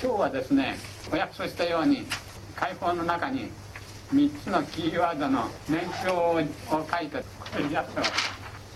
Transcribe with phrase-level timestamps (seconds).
[0.00, 0.76] 今日はですね
[1.12, 2.06] お約束したように
[2.54, 3.50] 解放の中に
[4.14, 6.40] 3つのキーワードの年表を
[6.70, 7.18] 書いた
[7.68, 8.02] やつを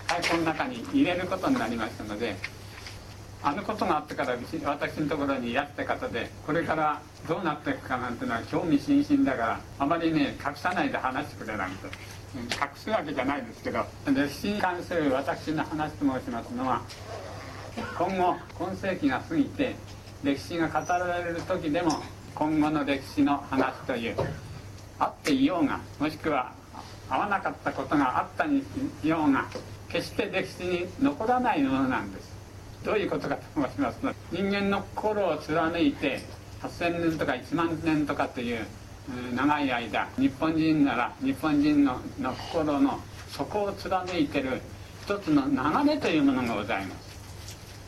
[0.09, 2.35] 解放の中に入れることになりましたので
[3.41, 11.87] あのことがあってから私のところにいらした方でこれからどうなっていくかなんてのは興味津々だからあまりね隠さないで話してくれなんて
[12.37, 16.83] 隠すわけじゃないですけど歴史に関する私の話と申しますのは
[17.97, 19.77] 今後今世紀が過ぎて
[20.23, 22.01] 歴史が語られる時でも
[22.35, 24.17] 今後の歴史の話という
[24.99, 26.53] あっていようがもしくは
[27.11, 28.63] 合わなかったことがあったに
[29.03, 29.47] ようが
[29.89, 32.33] 決して歴史に残らないものなんです。
[32.85, 36.21] どういうことかと申しますと人間の心を貫いて
[36.63, 38.67] 8000年とか1万年とかという
[39.35, 44.61] 長い間日本人なら日本人のの心の底を貫いてる
[45.03, 47.13] 一つの流れというものがございます。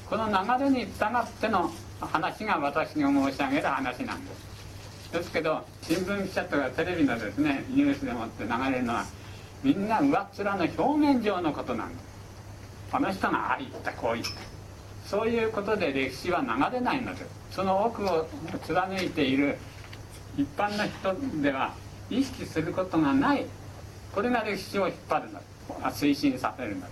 [0.09, 1.71] この流れに従っての
[2.07, 5.13] 話が私が申し上げる話なんです。
[5.13, 9.05] ですけど新聞記者とかテレビのですねニュースでもって流れるのは
[9.63, 12.05] みんな上っ面の表面上のことなんです。
[12.93, 14.33] あの人がああ言ったこう言った。
[15.09, 18.27] そういうことで歴史は流れないのですその奥を
[18.67, 19.59] 貫いている
[20.37, 21.75] 一般の人では
[22.09, 23.45] 意識することがない
[24.15, 25.41] これが歴史を引っ張るの
[25.91, 26.87] 推進させるの。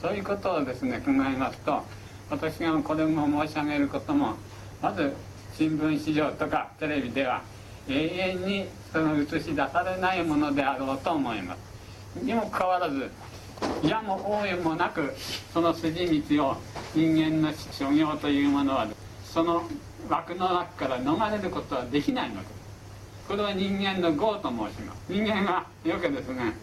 [0.00, 1.82] そういうことをですね考えますと
[2.30, 4.34] 私がこれも申し上げることも
[4.82, 5.14] まず
[5.56, 7.42] 新聞市場とかテレビでは
[7.88, 11.56] 永遠にその映し出されないものであろうと思いま
[12.14, 12.22] す。
[12.22, 13.10] にもかかわらず
[13.82, 15.14] 嫌も応援もなく
[15.52, 16.56] その筋道を
[16.94, 18.86] 人間の所業というものは
[19.24, 19.62] その
[20.08, 22.52] 枠の中から逃れることはできないのです。
[23.26, 25.02] これは人間の業と申します。
[25.08, 26.54] 人間はよくですね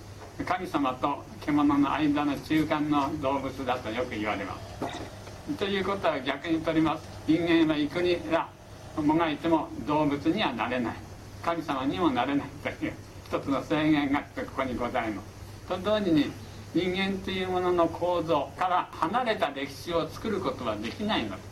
[0.45, 5.14] 神様と獣の間の中間の動物だとよく言われます。
[5.59, 7.07] ということは逆にとります。
[7.27, 8.01] 人間はいく
[8.31, 8.49] ら
[8.97, 10.95] もがいても動物にはなれない。
[11.43, 12.93] 神様にもなれないという
[13.27, 15.69] 一つの制限がここにございます。
[15.69, 16.31] と同時に
[16.73, 21.49] 人間というものの構造から離れた歴史を作ることはできないのです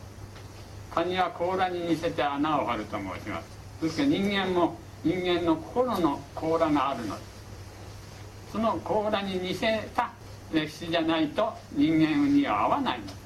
[0.93, 3.63] カニは甲羅に似せて穴を掘ると申します。
[3.83, 10.11] ですから人間も人間の心の甲羅があるのですその甲羅に似せた
[10.51, 13.22] 歴史じゃないと人間には合わないのです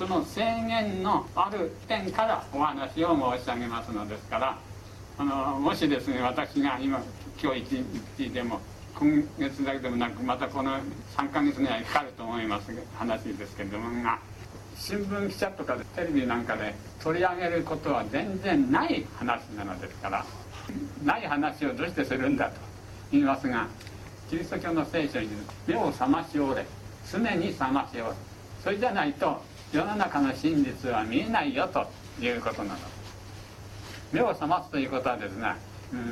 [0.00, 4.58] その制限のある点からお話を申し上げますのですから
[5.18, 7.02] あのもしですね私が今
[7.38, 7.84] 今日一
[8.16, 8.60] 日でも
[8.98, 10.78] 今月だけでもなくまたこの
[11.18, 14.18] 3ヶ月ぐらいかかると思います話ですけれどもが
[14.74, 20.24] 新聞記者とかテレビなんかで取り上げることは全然ない話なのですから
[21.04, 22.56] ない話をどうしてするんだと
[23.12, 23.68] 言いますが
[24.30, 25.28] キリスト教の聖書に
[25.66, 26.64] 目を覚ましおれ
[27.12, 28.30] 常に覚ましおれ。
[28.62, 31.86] それじゃないと世の中の真実は見えないよと
[32.20, 32.80] いうことなの。
[34.12, 35.54] 目を覚ますということはですね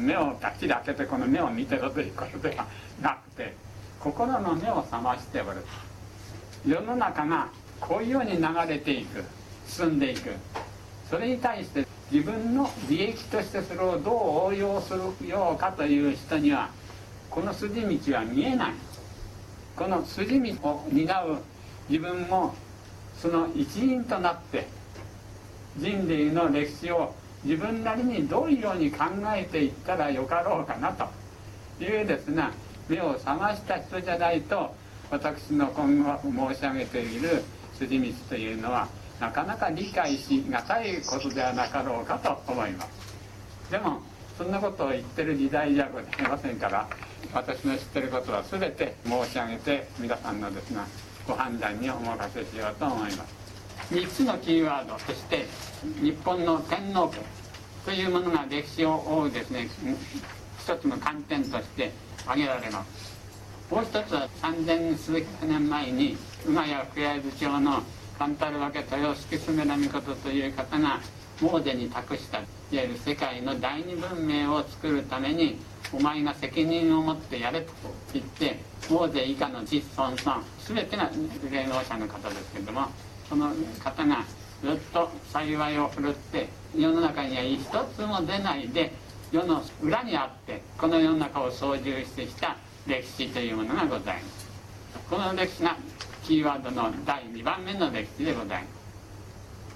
[0.00, 2.66] 目をがっちり開けてこの目を見てろということでは
[3.02, 3.54] なくて
[3.98, 5.64] 心の目を覚ましておる
[6.64, 7.48] 世の中が
[7.80, 9.24] こういうように流れていく
[9.66, 10.30] 進んでいく。
[11.10, 14.14] それに対して自分の利益としてそれをどう
[14.48, 16.70] 応用するようかという人には
[17.30, 18.72] この筋道は見えない。
[19.74, 21.38] この筋道を担う
[21.88, 22.54] 自分も
[23.20, 24.66] その一員となって
[25.76, 27.14] 人類の歴史を
[27.44, 31.06] 自分なりにどういうように考えていったらよかろうかなと。
[31.80, 32.50] いうですね
[32.88, 34.74] 目を覚ました人じゃないと
[35.10, 37.42] 私の今後申し上げている
[37.78, 38.88] 筋道というのは
[39.20, 43.70] なかなか理解しがたいことではなかろうかと思います。
[43.70, 44.00] でも
[44.36, 46.88] そんなことを言ってる時代じゃございませんから
[47.32, 50.86] 私の知ってることは全て申し上げて皆さんのですが
[51.28, 53.94] ご判断にお任せしようと思います。
[53.94, 55.44] 3つのキーワードとして
[56.02, 57.18] 日本の天皇家
[57.84, 59.68] というものが歴史を追うですね
[60.58, 61.92] 一つの観点として
[62.24, 63.18] 挙げられます。
[63.70, 67.82] もう一つは3000数百年前に馬や福焼津町の
[68.18, 71.00] 勘太郎家豊助常命という方が
[71.42, 72.40] モーゼに託した。
[72.70, 75.56] いわゆる世界の第二文明を作るために
[75.92, 77.72] お前が責任を持ってやれと
[78.12, 78.58] 言って
[78.90, 81.10] モーゼ以下の実孫孫全てが
[81.50, 82.82] 霊能者の方ですけれども
[83.26, 83.50] その
[83.82, 84.24] 方が
[84.62, 87.64] ずっと幸いを振るって世の中には一
[87.96, 88.92] つも出ないで
[89.32, 92.56] 世の裏にあってこの世の中を操縦してきた
[92.86, 94.48] 歴史というものがございます。
[95.10, 95.76] この歴史が
[96.24, 98.78] キーワードの第2番目の歴史でございます。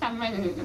[0.00, 0.19] 3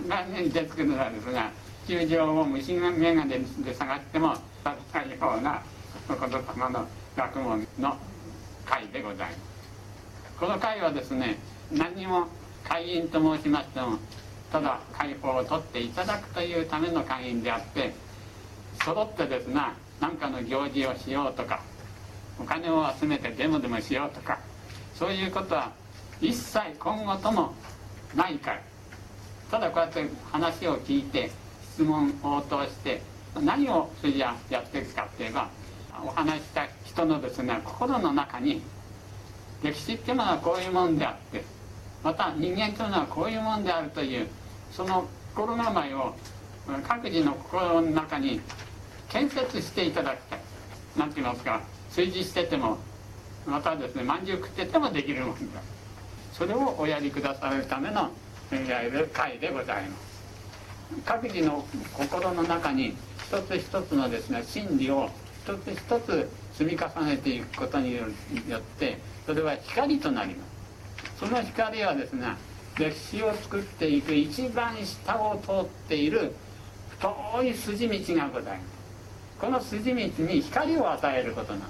[0.07, 1.51] 番目に出てくるのですが
[1.87, 3.29] 球場を虫眼鏡
[3.63, 4.43] で探しても立
[4.91, 5.61] たないような
[6.09, 7.95] 言霊の学問の
[8.65, 9.37] 会でございます。
[10.37, 11.37] この会はですね
[11.71, 12.27] 何も
[12.67, 13.97] 会員と申しましても
[14.51, 17.93] ただ解放を取っていただくというための会員であって
[18.83, 21.61] 揃ってですが何かの行事をしようとか
[22.37, 24.39] お金を集めてデモでもしようとか
[24.93, 25.71] そういうことは
[26.19, 27.53] 一切今後とも
[28.13, 28.61] ないから。
[29.49, 31.31] ただこうやって話を聞いて
[31.77, 33.03] 質問応答して
[33.39, 35.47] 何をそれじゃやっていくかって言えば
[36.03, 38.63] お話した人のですね心の中に
[39.61, 41.43] 歴史っていうのはこういうもんであって
[42.03, 44.27] また人間というのはこういうもんであるという
[44.71, 46.15] その心構えを
[46.87, 48.41] 各自の心の中に
[49.09, 50.39] 建設していただきたい。
[50.97, 52.79] 何て言いますか炊事してても
[53.45, 55.61] またですねまんじゅう食っててもできるもんだ。
[56.33, 58.09] それをおやりくださるための
[58.51, 60.06] いわゆる会でございます。
[61.05, 62.95] 各自の心の中に
[63.27, 65.09] 一つ一つのですね真理を
[65.43, 68.03] 一つ一つ積み重ねていくことによ
[68.57, 71.19] ってそれは光となります。
[71.19, 72.13] その光はです。
[72.13, 72.35] ね
[72.77, 76.33] 歴史を作っていく一番下を通っている
[76.89, 78.67] 太い筋道がございます。
[79.39, 81.65] この筋道に光を与えることなの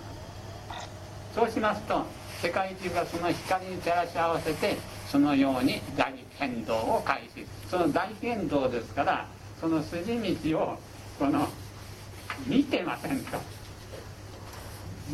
[1.34, 1.82] そうします。
[1.84, 2.06] と
[2.42, 4.78] 世界中がその光に照らし合わせて
[5.12, 9.28] そのように大変動を開始その大変動ですから
[9.60, 10.18] その筋
[10.52, 10.78] 道を
[11.18, 11.48] この
[12.46, 13.38] 見てませんと。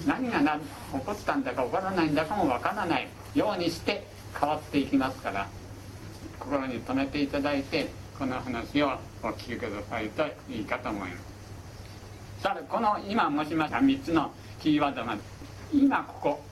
[0.08, 0.58] 何がな
[0.92, 3.08] 起こったんだか起こらないんだかもわからない。
[3.36, 4.06] ようにして
[4.40, 5.48] 変わっていきますから
[6.40, 11.24] 心に留めていただいてこの話をお聞きくださいといいかと思います。
[12.42, 15.18] さあこの今申しました3つのキーワードが
[15.74, 16.44] 今ここ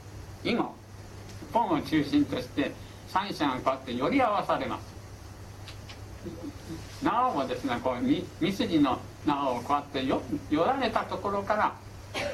[0.43, 0.73] 以後
[1.51, 2.71] 本を中心として
[3.11, 4.91] 三者がこうやって寄り合わされます。
[7.03, 10.05] なおもですねこうみ三筋のなおをこうやって
[10.49, 11.73] 寄られたところから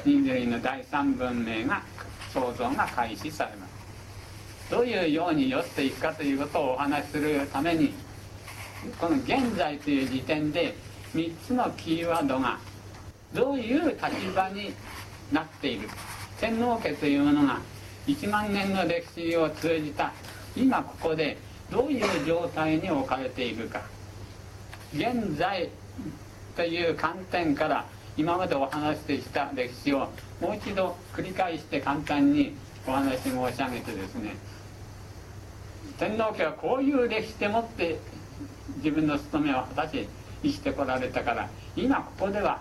[0.04, 1.82] 人類の第三文明が
[2.32, 4.70] 創造が開始されます。
[4.70, 7.94] どういうように寄っていくかということをお話しするために
[9.00, 10.74] この現在という時点で
[11.14, 12.58] 3つのキーワードが
[13.32, 14.00] どういう立
[14.36, 14.74] 場に
[15.32, 15.88] なっている。
[16.38, 17.58] 天皇家というものが
[18.06, 20.12] 1万年の歴史を通じた
[20.58, 21.36] 今ここで
[21.70, 23.82] どういう状態に置かれているか。
[24.92, 25.68] 現在
[26.56, 27.84] という観点から
[28.16, 30.10] 今までお話してきた歴史を
[30.40, 32.56] もう一度繰り返して簡単に
[32.86, 34.34] お話申し上げてですね。
[35.98, 38.00] 天皇家はこういう歴史でもって
[38.78, 40.08] 自分の務めを果たし
[40.42, 42.60] 生きてこられたから今ここでは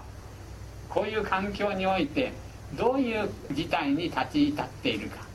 [0.89, 2.33] こういう環境において
[2.75, 5.26] どういう事態に立ち至っているか。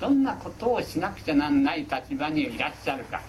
[0.00, 3.20] どんなことをしなくちゃなんない立場にいらっしゃるか。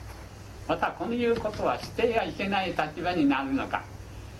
[0.67, 3.83] またこういうことはしてはいけない立場になるのか。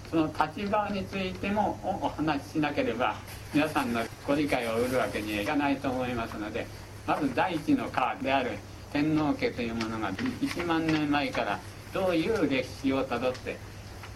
[0.09, 3.15] その立場についてもお話ししなければ
[3.53, 6.67] 皆さんのご理解を得るわけにはいかないと思いますので
[7.07, 8.51] まず第一の川である
[8.91, 11.59] 天皇家というものが1万年前から
[11.93, 13.55] どういう歴史をたどって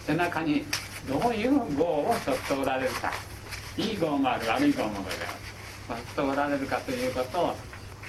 [0.06, 0.66] 背中に
[1.08, 3.12] どういう号を背負っておられるか。
[3.78, 5.20] いい号もある悪い号もござい
[5.88, 6.16] ます。
[6.16, 7.56] 背負っておられるかということを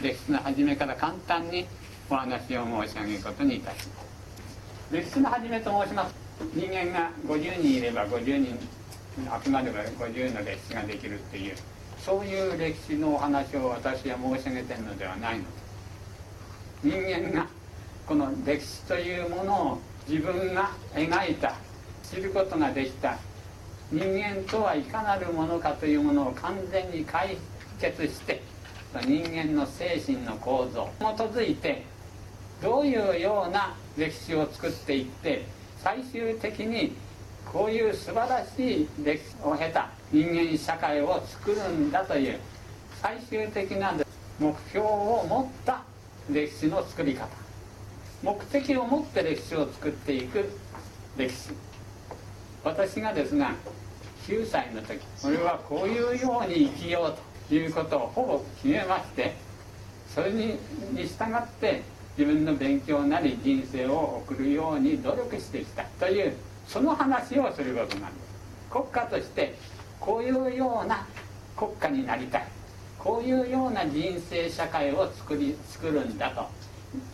[0.02, 1.66] 歴史の初めから簡単に
[2.10, 4.06] お話を申し上げることにいたします。
[4.92, 6.14] 歴史の初めと申します。
[6.54, 8.58] 人間が50人いれば50人
[9.42, 11.54] 集まれば50の歴史ができるっていう
[11.98, 15.44] そういう歴史のお話を私は申し上げてるのではないの。
[16.84, 17.48] で人間が
[18.06, 21.54] この歴史というものを自分が描いた
[22.04, 23.18] 知ることができた
[23.90, 27.38] 人間とはいかなるものかというものを完全に解
[27.80, 28.42] 決して
[29.02, 30.88] 人間の精神の構造。
[31.00, 31.82] に基づいて
[32.62, 35.44] どういうような歴史を作っていって
[35.82, 36.94] 最終的に
[37.44, 42.38] こういう素晴らしい歴史を経た人間社会を作るんだという
[43.00, 43.94] 最終的な
[44.38, 45.82] 目標を持った
[46.30, 47.28] 歴史の作り方。
[48.22, 50.50] 目的を持って歴史を作っていく
[51.16, 51.50] 歴史。
[52.64, 53.54] 私がですが
[54.26, 57.35] 9歳の時俺はこういうように生きようと。
[57.54, 59.36] いうことをほぼ決めまして
[60.14, 60.58] それに
[60.94, 61.82] 従って
[62.18, 66.34] 自分の勉強なり人生を送るように努力してきたという
[66.66, 68.26] その話をすることなんです。
[68.70, 69.54] 国家として
[70.00, 71.06] こういうような
[71.56, 72.48] 国家になりたい。
[72.98, 76.46] こういうような人生社会を作り作るんだと。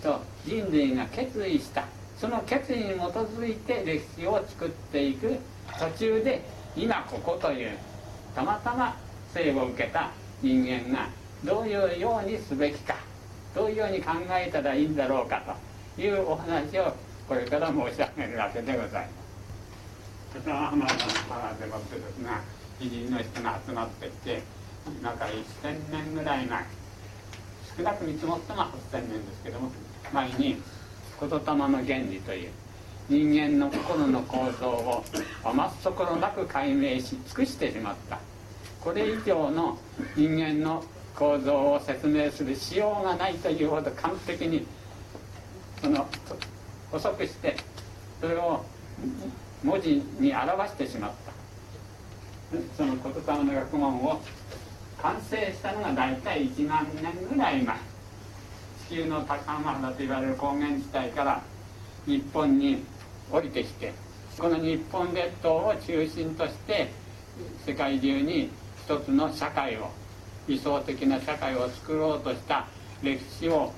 [0.02, 1.84] と人類が決意した。
[2.16, 5.36] その決意に基づいて歴史を作っていく
[5.80, 6.42] 途中で
[6.76, 7.76] 今ここという
[8.36, 8.96] たまたま
[9.34, 10.10] 生を受けた
[10.42, 11.08] 人間が
[11.44, 12.96] どういうようにすべきか
[13.54, 15.42] どういうように考えたらいいんだろうか
[15.96, 16.94] というお話を
[17.28, 20.42] これから申し上げるわけでございます。
[20.42, 22.40] その浜田の原でもってですが
[22.80, 24.42] 偉人の人が集まってきて
[25.00, 25.36] 今から1000
[25.92, 26.64] 年ぐらい前
[27.76, 29.70] 少なく見積もっても8000年ですけども
[30.12, 30.56] 前に
[31.20, 32.50] 言霊の原理という
[33.08, 35.04] 人間の心の構造を
[35.44, 38.18] 余すところなく解明し尽くしてしまった
[38.82, 39.78] これ以上の
[40.16, 40.82] 人間の
[41.14, 44.66] 構造を説明するしようがないというほど完璧に
[45.80, 46.06] その
[46.90, 47.56] 補足して
[48.20, 48.64] それを
[49.62, 51.32] 文字に表してしまった。
[52.76, 54.20] その言霊の学問を
[55.00, 57.76] 完成したのが大体1万年ぐらい前。
[58.88, 61.42] 地球の高浜原と言われる高原地帯から
[62.04, 62.84] 日本に
[63.30, 63.92] 降りてきて
[64.38, 66.90] この日本列島を中心として
[67.64, 68.50] 世界中に
[68.84, 69.90] 一つの社会を
[70.48, 72.66] 理想的な社会を作ろうとした
[73.02, 73.72] 歴史を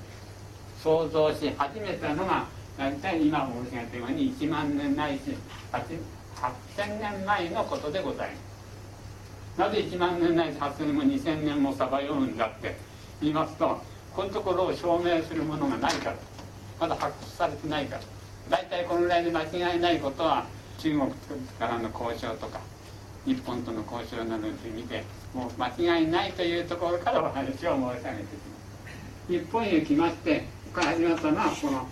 [0.81, 2.47] 想像し始めたのが
[2.77, 5.21] 大体今申し上げたように1万年ないし
[5.71, 9.59] 8000年前のことでございます。
[9.59, 12.75] なぜ1万年ないし8000年も2000年もさばようんだって
[13.21, 13.79] 言いますと
[14.13, 16.15] このところを証明するものがないから。
[16.79, 18.01] まだ発掘されてないから。
[18.49, 20.45] 大体このぐらいで間違いないことは
[20.77, 21.11] 中国
[21.57, 22.59] からの交渉とか
[23.25, 25.03] 日本との交渉などに見て
[25.33, 25.67] もう間
[25.99, 28.19] 違いないというところからお話を申し上げてきま
[28.87, 29.27] す。
[29.27, 31.87] 日本へ来ましてここから始まったのはこの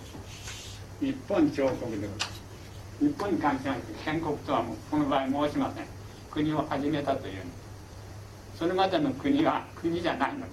[0.99, 2.41] 日本彫刻でございます。
[2.99, 5.85] 日本に関しまして建国とはもうこの場合申しません。
[6.29, 7.43] 国を始めたという
[8.57, 10.45] それまでの国は国じゃないの。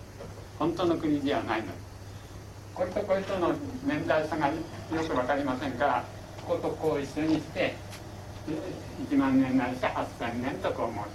[0.58, 1.68] 本当の国ではないの。
[2.74, 3.52] これとこれとの
[3.86, 4.54] 年代差がよ
[4.90, 6.04] く分かりませんから
[6.46, 7.74] こことこう一緒にして
[9.10, 11.06] 1万年ないし8000年とこう申し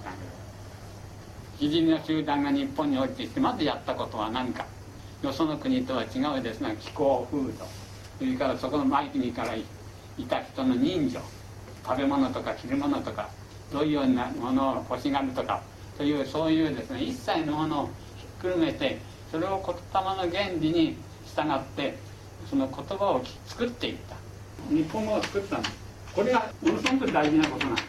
[1.60, 4.66] 上げる偉人の集団が日本に降りてきてまずやったことは何か。
[5.22, 7.64] よその国とは違うですが気候風土。
[8.18, 9.64] それからそこの前国からい
[10.28, 11.20] た人の人情。
[11.86, 13.30] 食べ物とか着るものとか
[13.72, 15.62] どういうようなものを欲しがるとか
[15.96, 18.98] というそういうですね一切のものをひっくるめて
[19.30, 21.96] それを言霊の原理に従って
[22.50, 24.16] その言葉を作っていった。
[24.68, 25.62] 日本語を作ったの？
[26.16, 27.88] これがものすごく大事なことなんです。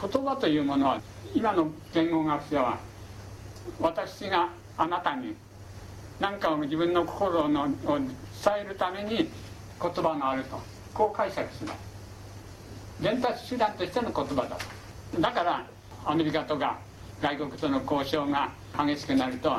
[0.00, 1.00] 言葉というものは
[1.34, 2.78] 今の言語学者は
[3.78, 5.34] 私があなたに
[6.18, 8.08] 何かを自分の心のを伝
[8.64, 9.28] えるために
[9.80, 10.58] 言葉があると。
[10.94, 11.78] こう解釈します
[13.00, 14.56] 伝達手段としての言葉だ
[15.14, 15.20] と。
[15.20, 15.66] だから
[16.06, 16.78] アメリカとか
[17.20, 19.52] 外国との交渉が激しくなると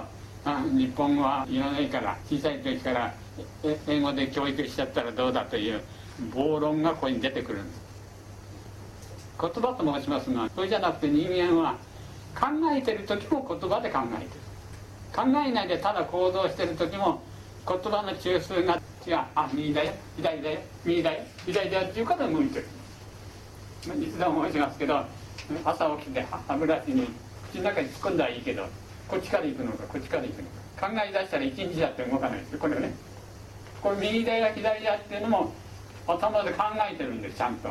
[0.76, 3.14] 日本語はいらないから小さい時から
[3.88, 5.82] 英語で教育しちゃったらどうだという
[6.34, 7.82] 暴論がここに出てくるんです。
[9.42, 11.76] 言葉と申しますのはそれじゃなくて人間は
[12.36, 14.30] 考えてる時も言葉で考えてる。
[15.16, 17.22] 考えないでただ行動してる時も
[17.68, 22.66] 言葉の中枢が違うあ右だよ左だよ右だよ左だよっていうから向いてる。
[24.04, 25.04] いつでも申しますけど
[25.64, 27.08] 朝起きて歯ブラシに
[27.52, 28.66] 口の中に突っ込んだらいいけど
[29.08, 30.60] こっちから行くのかこっちから行くのか。
[30.80, 32.94] 考え出したら一日だって動かないですこれね。
[33.82, 35.54] これ右だよ左だっていうのも
[36.14, 37.70] 頭で考えてるんですちゃんと。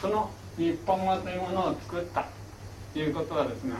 [0.00, 2.24] その日本語というものを作った
[2.92, 3.76] ということはですが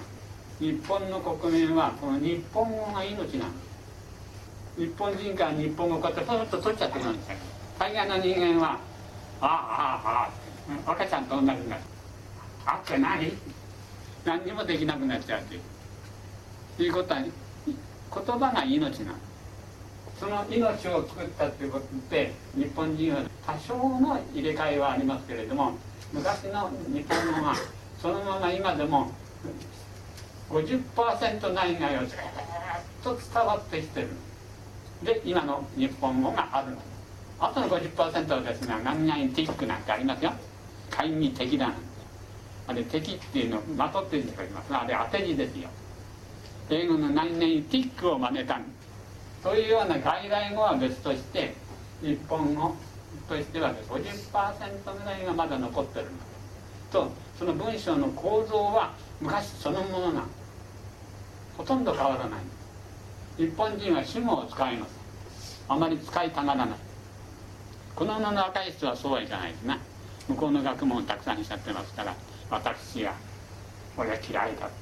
[0.59, 3.63] 日本の国民はこの日本語が命なんで
[4.77, 7.37] す日本人から日本語こうやってポッと取っちゃってるんですよ。
[7.79, 8.79] 大概の人間は
[9.41, 10.31] 「ああああ
[10.85, 11.83] ああ赤ちゃんと同じになる
[12.67, 13.33] あって何
[14.25, 15.43] 何にもできなくなっちゃう。
[16.77, 17.31] ということは言
[18.13, 19.28] 葉が命なの。
[20.19, 25.73] その命を作ったということで日本人は多少の入れ替えはありますけれども
[26.13, 27.55] 昔の日本語が
[28.01, 29.13] そのまま今でも
[30.51, 32.19] 50%ないがよずっ
[33.03, 34.09] と伝わってきてる。
[35.03, 36.79] で今の日本語があるの。
[37.39, 40.33] あとの50%はですね何々ティックなんてありますよ。
[40.91, 41.83] 会議的だなんて。
[42.67, 45.69] あれ敵っていうのをまとってる人がいますがあれ当て字ですよ。
[46.71, 48.61] 英語の何々ティックを真似た
[49.43, 51.55] そういうような外来語は別として
[52.03, 52.75] 日本語
[53.29, 56.11] としては50%ぐらいがまだ残ってるの
[56.91, 60.25] とその文章の構造は昔そのものな
[61.57, 62.41] ほとんど変わらない。
[63.37, 66.79] 日本人は主語を使いますあまり使いたがらない。
[67.95, 69.79] この女の若い人はそうはいかないですな。
[70.29, 72.15] 向こうの学問をたくさんしちゃってますから
[72.51, 73.15] 私は
[73.97, 74.77] 俺は嫌いだって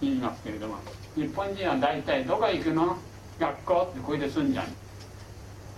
[0.00, 0.76] 言いますけれども。
[1.14, 2.96] 日本人は大体どこ行くの？
[3.38, 4.66] 学校ってこれで済んじゃう。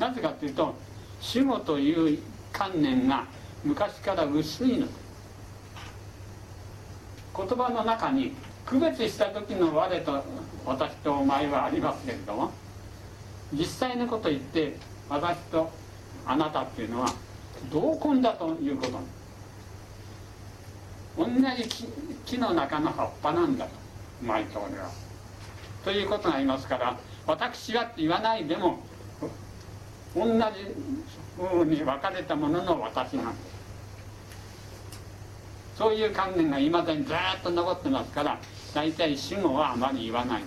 [0.00, 0.75] なぜかっていうと
[1.21, 2.19] 主語という
[2.53, 3.26] 観念が
[3.64, 4.87] 昔から薄いの。
[7.37, 8.33] 言葉の中に
[8.64, 10.25] 区別した時の我と
[10.64, 12.53] 私とお前はありますけれども
[13.53, 14.76] 実際のこと言って
[15.09, 15.71] 私と
[16.26, 17.12] あなたっていうのは
[17.73, 19.00] 同根だということ。
[21.17, 21.87] 同じ木
[22.25, 23.73] 木の中の葉っぱなんだと
[24.23, 25.03] 前と俺は。
[25.85, 28.79] ということがありますから私はって言わないでも
[30.17, 30.35] 同じ
[31.38, 33.55] 風に分かれたものの私なんです。
[35.76, 38.38] そういう観念がいまだにずっと残ってますから
[38.73, 40.43] 大体死後はあまり言わない。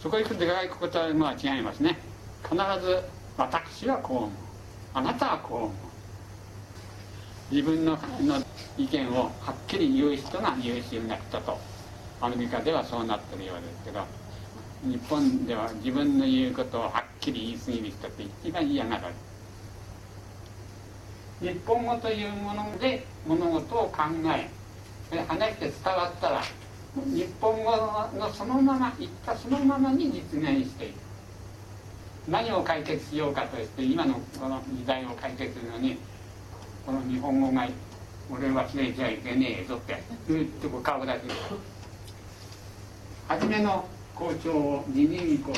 [0.00, 1.12] そこへ行く出かけくことは違
[1.58, 1.98] いますね。
[2.42, 3.02] 必ず
[3.36, 4.30] 私はこう思う。
[4.94, 5.70] あなたはこう思う。
[7.50, 8.42] 自分のの
[8.78, 11.73] 意見をはっきり言う人が優秀な人と。
[12.24, 14.02] アメリカではそうなってるようですけど
[14.82, 19.04] 日本では自分の言うことをはっきり言い過ぎる人って一番嫌がる。
[21.40, 24.48] 日本語というもので物事を考え
[25.28, 26.42] 話して伝わったら
[27.04, 27.70] 日本語
[28.18, 30.94] のそのまま言ったそのままに実現していく。
[32.26, 35.98] 何を解決しようかとして今のこの時代を解決するのに
[36.86, 37.68] この日本語が
[38.30, 41.73] 俺は忘れちゃいけねえぞってずっと顔出す
[43.28, 45.52] 初めの校長を二任校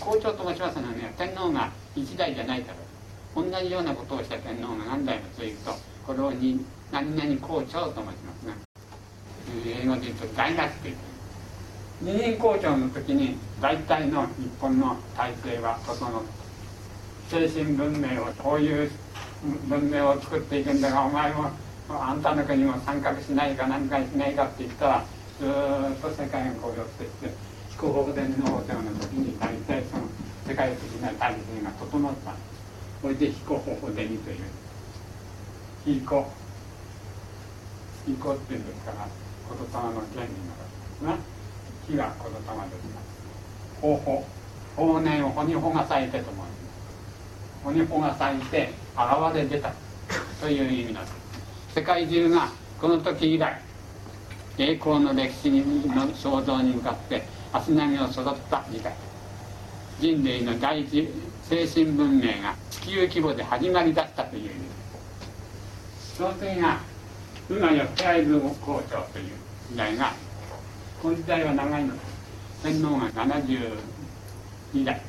[0.00, 5.72] 校長と申しますのはね天皇が一代じゃないから同じようなことをした天皇が何代も続くと
[6.06, 8.54] これをに何々校長と申しますね
[9.66, 11.02] 英語で言うと大学って言って
[12.00, 18.90] 二任校長の時に大体の日本の体制は整って精神文明をこういう
[19.68, 21.50] 文明を作っていくんだがお前も
[21.88, 25.04] あんたの国も参画しないか何かしないかって言ったら
[25.38, 27.30] ずっと世界がこう寄ってきて
[27.70, 30.02] 飛行法伝のお世話の時に大体その
[30.46, 32.34] 世界的な体制が整った
[33.00, 34.38] それで飛行法伝という。
[35.84, 36.26] 飛行。
[38.04, 39.06] 飛行っていうんですから
[39.48, 40.32] 言霊の原理ので
[40.98, 41.14] すね
[41.86, 42.50] 火が言霊です。
[42.50, 43.00] が
[43.80, 44.24] 方法。
[44.76, 46.50] 法年を穂に穂が咲いてと思います。
[47.62, 49.72] 穂に穂が咲いて現れ出た。
[50.40, 51.14] という意味なんです。
[51.76, 52.48] 世界中が
[52.80, 53.67] この時以来
[54.58, 57.22] 栄光の歴史の創造に向かって
[57.52, 58.92] 足並みを育った時代
[60.00, 61.08] 人類の第一
[61.44, 64.54] 精神文明が地球規模で始まりだしたという意味
[66.16, 66.80] その次が
[67.48, 69.30] 今やプライズ校長という
[69.70, 70.12] 時代が
[71.00, 71.94] この時代は長いの
[72.62, 75.00] 天皇が72代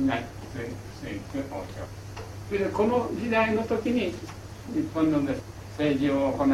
[0.00, 0.24] 2代
[2.50, 4.14] でこの時代の時に
[4.72, 5.20] 日本の
[5.76, 6.48] 政治を行う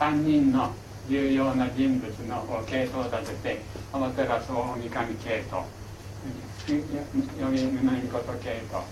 [0.00, 0.72] 3人の
[1.08, 3.60] 重要な人物の系統を立てて
[3.92, 5.62] 天照大神系統
[6.66, 8.02] 頼宗命
[8.42, 8.82] 系統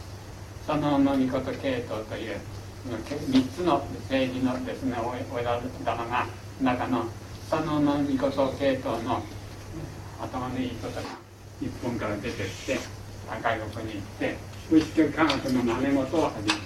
[0.67, 2.41] 佐野の命系統という
[2.89, 6.27] 3つの政治のですね親玉が
[6.63, 7.05] 中の
[7.51, 8.19] 佐野の命
[8.59, 9.23] 系統の
[10.19, 11.11] 頭のいい人たちが
[11.61, 12.79] 日本から出てって
[13.43, 14.37] 外国に行って
[14.71, 16.61] 物質科学の真似事を始める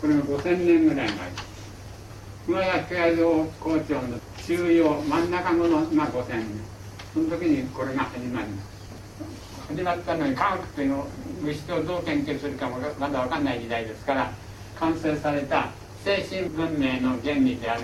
[0.00, 1.49] これが5000年ぐらい前。
[2.50, 6.46] 熊谷慶三校長の中央真ん中のが5000年
[7.14, 9.68] その時にこれが始まります。
[9.68, 11.06] 始まったのに科学というの
[11.42, 14.32] 物質をどう研究するかもまだ分かんない時代ですから
[14.80, 15.68] 完成された
[16.04, 17.82] 精神文明の原理である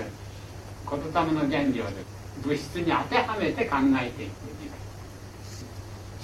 [0.90, 1.84] 言霊の原理を
[2.42, 4.30] 物質に当てはめて考えていく。
[4.58, 4.78] 時代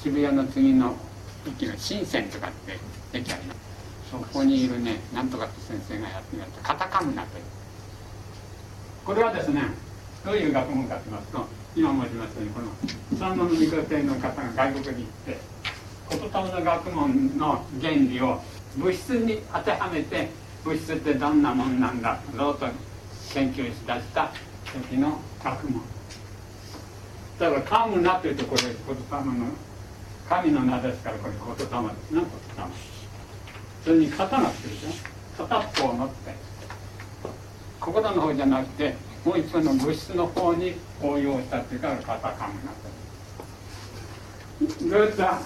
[0.02, 0.96] 渋谷の次の
[1.46, 2.76] 駅の深センとかって
[3.16, 3.60] 駅あります。
[4.10, 7.61] そこにいるねなんとかって先生がやってみるとカタカムナという。
[9.04, 9.62] これはですね
[10.24, 15.38] どういう学問かと言いますと今申しましたようにこの三の御子帝の方が外国に行って
[16.10, 18.40] 言霊の学問の原理を
[18.76, 20.28] 物質に当てはめて
[20.64, 22.66] 物質ってどんなもんなんだろうと
[23.34, 24.30] 研究しだした
[24.72, 25.82] 時の学問。
[27.38, 29.46] だからカムナというとこれ言霊の
[30.28, 32.28] 神の名ですからこれ言霊ですね言霊。
[33.84, 35.42] それに刀ってるでしょ？
[35.44, 36.34] 片っぽを持って
[37.82, 42.76] 心の方じゃなくてもう一方の物質の方に応用したっていうからカタカムナと
[44.68, 45.40] ずっと話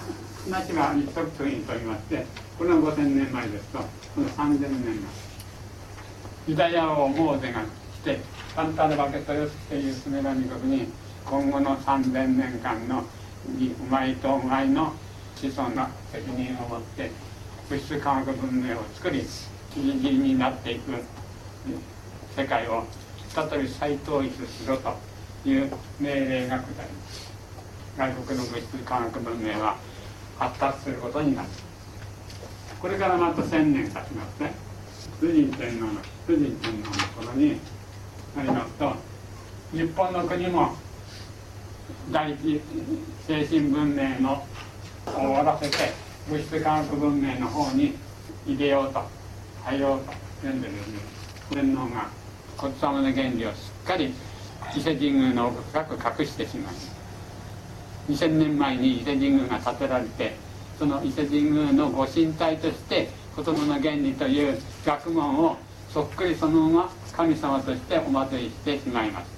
[0.75, 2.27] は一足と言いまして
[2.59, 3.87] これは5000年前ですとこ
[4.21, 4.95] の3000年前。
[6.49, 7.65] ユダヤ王モーゼが来
[8.05, 8.21] て
[8.55, 10.89] サンタルバケトヨスっていうスメラミ国に
[11.25, 13.05] 今後の3000年間のう
[13.91, 14.93] まいとうまいの
[15.35, 17.11] 子孫が責任を持って
[17.71, 19.23] 物質科学文明を作り
[19.75, 20.93] ギリギリになっていく。
[22.37, 22.85] 世界を
[23.35, 24.95] 再び再統一しろと
[25.49, 27.33] いう命令が下ります
[27.97, 29.77] 外国の物質科学文明は
[30.39, 31.49] 発達することになる。
[32.79, 34.53] これからまた1000年経ちますね。
[35.19, 37.59] 崇神天皇の崇神天皇の頃に
[38.37, 38.93] なりますと
[39.73, 40.77] 日本の国も
[42.13, 42.61] 第一
[43.27, 44.45] 精神文明の
[45.07, 45.77] 終わらせて
[46.29, 47.95] 物質科学文明の方に
[48.47, 49.03] 入れようと
[49.65, 50.89] 入ろうと言うんでです。
[50.89, 50.99] ね
[51.49, 52.11] 天皇が
[52.57, 54.13] 骨様の原理をしっかり
[54.77, 56.75] 伊勢神宮の奥深く隠してしまい
[58.09, 60.37] 2000年前に伊勢神宮が建てられて
[60.79, 65.57] その伊勢神宮のご神体として琴の原理という学問を
[65.93, 69.37] そっくりそのまま神様としてお祭りしてしまいます。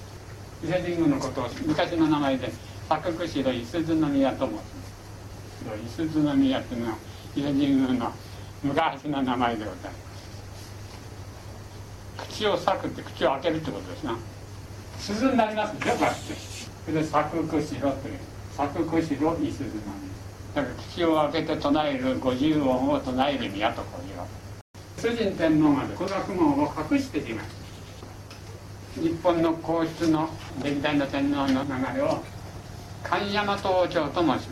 [0.64, 2.50] 伊勢神宮のことを昔の名前で
[2.88, 6.96] 作久城伊鈴宮と申します伊鈴宮というのは
[7.37, 8.12] 伊勢神宮の
[8.62, 10.08] 昔の名前でございます。
[12.18, 14.16] 口を裂くって口を開けるってことですな。
[14.98, 16.35] 鈴になりますでしょこうやって
[16.85, 18.18] それで作久城という
[18.57, 19.83] 作久城伊鈴宮
[20.54, 24.26] だから口を開けて唱える五十音を唱える宮とこういうわ
[24.96, 27.59] け主人天皇がこの学問を隠しています
[29.00, 30.28] 日本の皇室の
[30.64, 32.20] 歴代の天皇の流れを
[33.04, 34.48] 神山東王朝と申します。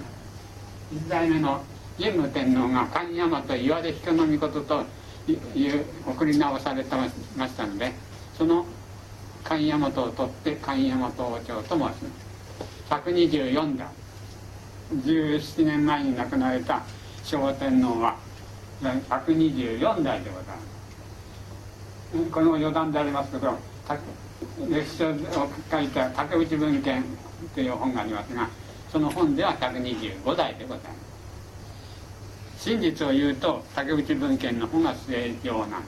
[0.93, 1.63] 一代目の
[1.99, 4.87] 神武天皇が神山と岩出彦命という
[6.07, 6.95] 送り直されて
[7.37, 7.93] ましたので
[8.37, 8.65] その
[9.43, 12.03] 神山とを取って神山東王朝と申します。
[12.91, 13.89] 124代
[14.95, 16.83] 17年前に亡くなられた
[17.25, 18.17] 昭和天皇は
[18.83, 20.57] 124代でございま
[22.25, 22.31] す。
[22.31, 23.59] この余談でありますけど
[24.69, 25.15] 歴史を
[25.71, 27.05] 書いた竹内文献
[27.55, 28.49] という本がありますが
[28.93, 31.16] その本では125代でございます。
[32.67, 35.81] 真実を言うと竹内文献の方が正常な。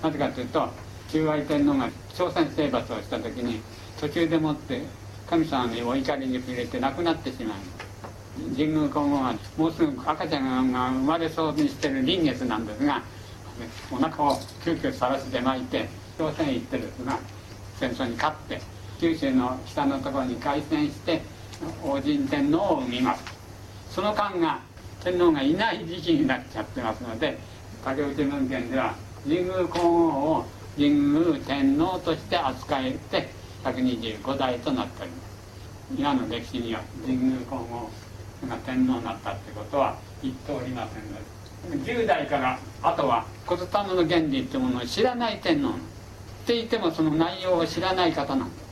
[0.00, 0.68] なぜかというと
[1.10, 3.60] 中愛天皇が朝鮮征伐をした時に
[4.00, 4.82] 途中でもって
[5.28, 13.02] 神様にお怒りに触れて亡くなってしまいます神宮皇后はもうすぐ赤ちゃんが生まれそうにしてる臨月なんですが
[13.90, 17.18] お腹を急遽さらして巻いて朝鮮へ行ってですが
[17.80, 18.60] 戦争に勝って
[19.00, 21.22] 九州の北のところに開戦して
[21.82, 23.24] 王神天皇を生みます。
[23.90, 24.60] その間が
[25.06, 27.38] 天皇がいない時期になっちゃってますので
[27.84, 33.28] 竹内文献では神宮皇后を神宮天皇として扱えて
[33.62, 35.26] 125代となっております。
[35.96, 37.88] 今の歴史には神宮皇后
[38.48, 43.64] が天皇になったってことは言っておりませんので10代からあとは言霊
[43.94, 45.72] の原理ってものを知らない天皇っ
[46.46, 48.66] ていてもその内容を知らない方なんです。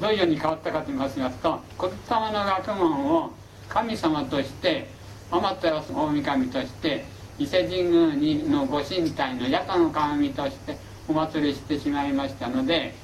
[0.00, 3.32] どういうように変わったかと言いますと言霊の学問を
[3.68, 5.01] 神様として
[5.32, 7.04] 天照大神として
[7.38, 10.76] 伊勢神宮にのご神体の八田の神として
[11.08, 12.94] お祭りしてしまいましたので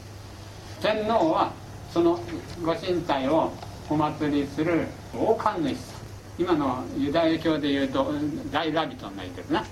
[0.83, 1.53] 天皇は
[1.91, 2.21] その
[2.63, 3.53] ご神体を
[3.89, 5.99] お祭りする王冠主
[6.39, 8.13] 今のユダヤ教でいうと
[8.53, 9.65] 大ラビトになりですな。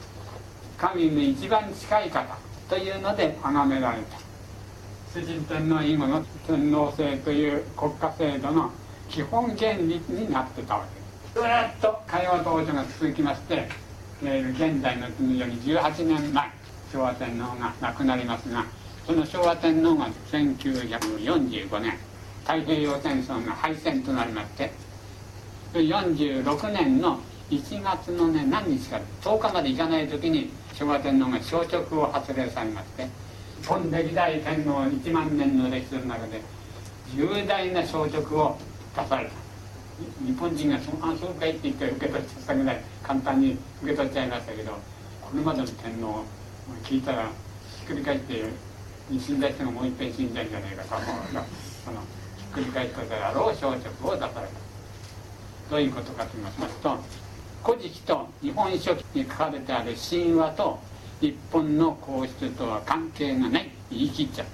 [0.77, 2.37] 神に一番近い方
[2.69, 4.19] というので崇められた。
[5.15, 8.73] 主人天皇以後の天皇制という国家制度の
[9.09, 11.06] 基本原理になってたわけです。
[11.37, 11.45] ずっ
[11.83, 13.69] と会話統治が続きまして
[14.23, 16.51] 現在のより18年前
[16.91, 18.65] 昭和天皇が亡くなりますが
[19.07, 21.99] その昭和天皇が1945年
[22.47, 24.71] 太平洋戦争が敗戦となりまして
[25.75, 27.21] 46年の
[27.51, 33.09] 1月のね何日か10日まで行かない時に昭和天皇が消直を発令されまして
[33.67, 36.41] 本歴代天皇1万年の歴史の中で
[37.15, 38.57] 重大な消直を
[38.97, 39.46] 出された。
[40.25, 44.73] 日本人が「あそうかい」って言って受け取っちゃったぐらい簡単に受け取っちゃいましたけど
[45.23, 46.25] これまでの天皇を
[46.85, 48.45] 聞いたらひっくり返って
[49.19, 51.45] 死んだ人がもういっぺん死んじゃうんじゃないかと思うが
[51.85, 52.01] その
[52.37, 54.41] ひっくり返ったであろう消直を出された
[55.71, 56.99] どういうことかと言いますと
[57.65, 60.79] 「古事記」と「日本書紀」に書かれてある神話と
[61.21, 63.71] 日本の皇室とは関係がない。
[63.91, 64.47] 言い切っちゃっ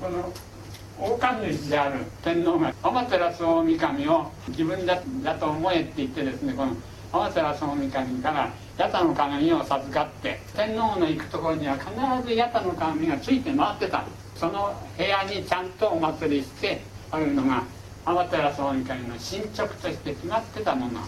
[0.00, 0.51] た。
[0.98, 3.18] この王冠主である天皇が天照
[3.64, 6.76] 大神を自分だだと思えって言ってですねこの
[7.12, 11.90] 天照大神から八田の鏡を授かって天皇の行くところには必
[12.28, 14.04] ず八田の鏡がついて回ってた。
[14.34, 17.62] その部屋にちゃんとお祭りしてあるのが
[18.04, 21.00] 天照大神の進捗として決まってたもの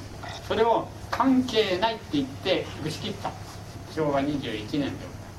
[0.46, 3.32] それを関係ないって言って打ち切った。
[3.94, 4.90] 昭和21年で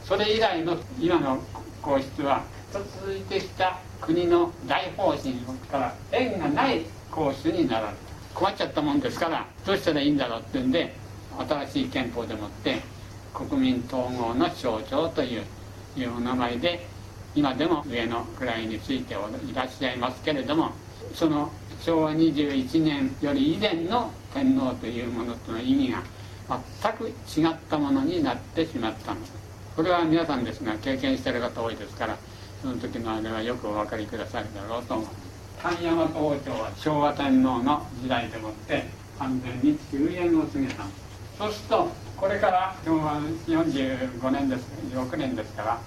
[0.04, 1.40] それ以来の今の
[1.82, 5.34] 皇室は続いてきた国の大方針
[5.72, 8.06] から縁がない皇室になられた。
[8.36, 10.94] 困っちゃったもんですからどうしたらいいんだろうっていうんで
[11.40, 12.82] 新しい憲法でもって
[13.34, 15.44] 国民統合の象徴という
[15.98, 16.86] いうお名前で
[17.34, 20.72] 今でも上の位についていらっしゃいますけれども
[21.14, 21.50] その
[21.82, 26.04] 昭和21年より以前の天皇というものとの意味が
[26.82, 29.22] 全く違ったものになってしまったの。
[29.76, 32.18] これは皆さんですが経験してる方多いですから
[32.66, 35.08] その時のあれはよくお分かりくださるだろうと思う。
[35.62, 38.86] 神山王朝は昭和天皇の時代でもって
[39.20, 40.84] 完全に終焉を告げた
[41.38, 45.80] そうするとこれから昭和45年です6年ですから。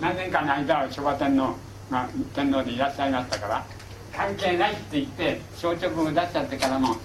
[0.00, 1.54] 何年かの間は昭和天皇
[1.92, 3.64] が天皇でいらっしゃいましたから
[4.12, 6.96] 関係ないって言って消直を出しちゃってからも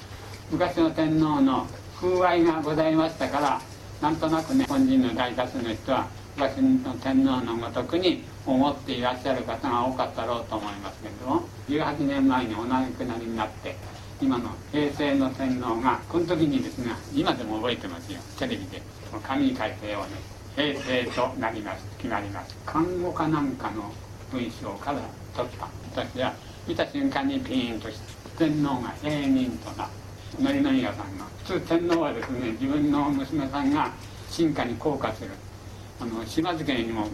[0.49, 3.62] 昔の天皇の風合いがございましたから
[4.01, 13.75] なんとなくね本人の大多数の人は昔の天皇のごとくに思っていらっしゃる方が多かったろうと思いますけれども18年前にお亡くなりになって
[14.21, 18.19] 今の平成の天皇がこの時にですね今でも覚えてますよ。
[18.38, 18.82] テレビで
[19.23, 20.06] 紙に書いたよ
[20.58, 22.56] うに平成となります決まります。
[22.65, 23.91] 看護かなんかの
[24.32, 24.99] 文章から
[25.36, 25.67] 取った
[26.04, 26.34] 私は
[26.67, 28.06] 見た瞬間にピーンとして
[28.38, 29.89] 天皇が平人とな
[30.39, 33.91] 典宮さんが普通天皇はですね自分の娘さんが
[34.30, 35.30] 進化に降下する。
[35.99, 37.08] あの島津家にも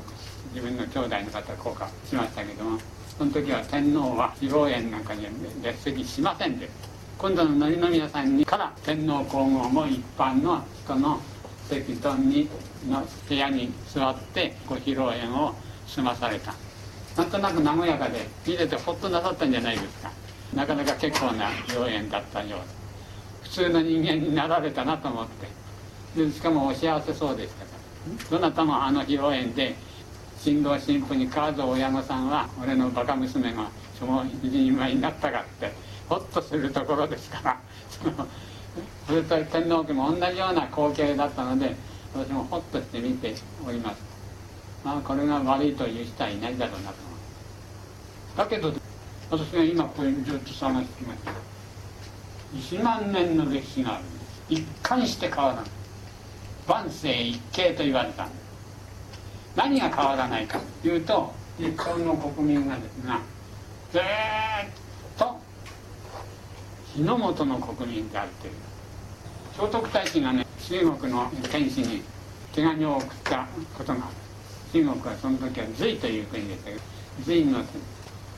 [0.54, 2.80] 自分の兄弟の方降下しましたけども
[3.18, 5.28] その時は天皇は披露宴なんかに
[5.62, 6.70] 列席しませんで
[7.18, 11.20] 今度の典宮さんにから天皇皇后も一般の人の
[11.68, 12.48] 席団に
[12.88, 15.54] の部屋に座ってご披露宴を
[15.88, 16.54] 済まされた。
[17.18, 20.12] なんとなく和やかで見ててほっとなさったんじゃないですか。
[20.54, 22.58] なかなか結構な披露宴だったようで。
[23.44, 26.24] 普通の人間になられたなと思って。
[26.24, 27.72] でしかもお幸せそうでしたか
[28.32, 28.38] ら。
[28.38, 29.76] どなたもあの披露宴で
[30.40, 35.72] 新郎新婦に川蔵親御さんは俺のバカ娘がその一人前になったかって
[36.08, 37.60] ホッとするところですから。
[39.08, 41.76] それと天皇家も同じような光景だったので
[42.14, 43.98] 私もホッとして見ております。
[44.84, 47.16] まあこれが悪いという人はいないだろうなと思
[48.36, 48.38] う。
[48.38, 48.74] だけど
[49.32, 51.32] 私が今これずっと探してきました。
[52.56, 54.44] 1万年の歴史があるんです。
[54.50, 55.66] 一貫して変わらない。
[56.68, 58.47] 万世一系と言われたんです。
[59.58, 63.20] 何が変わらないかというと日本の国民がですが
[63.92, 64.02] ずっ
[65.18, 65.40] と
[66.94, 68.54] 日の本の国民であるという。
[69.54, 72.04] 聖徳太子がね中国の天使に
[72.54, 74.16] 手紙を送ったことがある。
[74.72, 76.82] 中国はその時は隋という国でしたけど
[77.26, 77.64] 隋の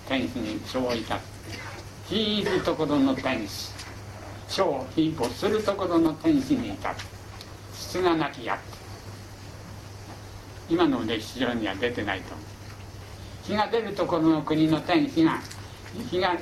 [0.08, 1.20] 天使にそういた
[2.10, 3.72] 「引いるところの天使。
[4.48, 6.96] 小非没するところの天使にいた
[7.74, 8.79] 質がなきやつ
[10.70, 12.36] 今の歴史上には出てないと。
[13.44, 15.40] 日が出るところの国の天使が
[16.10, 16.38] 日が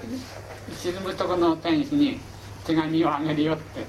[0.77, 2.19] 沈むところの天使に
[2.65, 3.85] 手紙をあげるよって。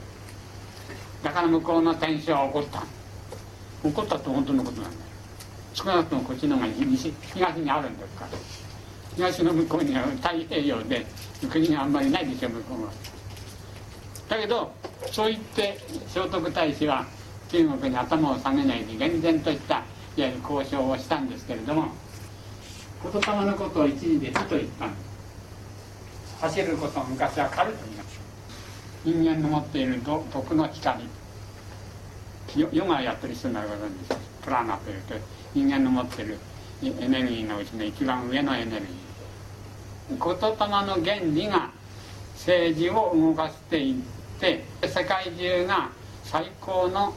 [1.22, 2.85] だから向こうの天使は怒った。
[3.83, 5.03] 怒ったって本当のことなんだよ。
[5.74, 8.31] 少なくともこっちの方が西東にあるんですから
[9.14, 11.07] 東の向こうには太平洋で
[11.51, 12.90] 国があんまりないでしょ向こうは。
[14.29, 14.72] だけど
[15.11, 17.07] そう言って聖徳太子は
[17.48, 19.83] 中国に頭を下げないで厳然とした。
[20.19, 21.93] いわゆる交渉をしたんですけれども
[23.05, 24.87] 言霊のことを一時で火と言った。
[24.87, 24.97] んで
[26.27, 28.21] す走ることを昔は軽と言いました。
[29.05, 31.05] 人間の持っている毒の光。
[32.57, 34.21] ヨガをやってる人ならご存知です。
[34.43, 35.15] プラーナというと
[35.55, 36.39] 人間の持っている
[36.83, 40.19] エネルギーのうちの一番上のエネルギー。
[40.19, 41.71] 言霊の原理が
[42.35, 43.95] 政治を動かしていっ
[44.41, 45.91] て世界中が
[46.25, 47.15] 最高の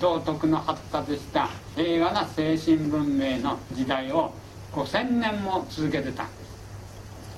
[0.00, 4.32] 道徳の発達した平和な精神文明の時代を
[4.72, 6.26] 5000年も続けてた。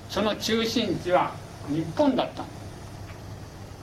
[0.08, 1.32] その中心地は
[1.68, 2.42] 日本だった。
[2.42, 2.52] んで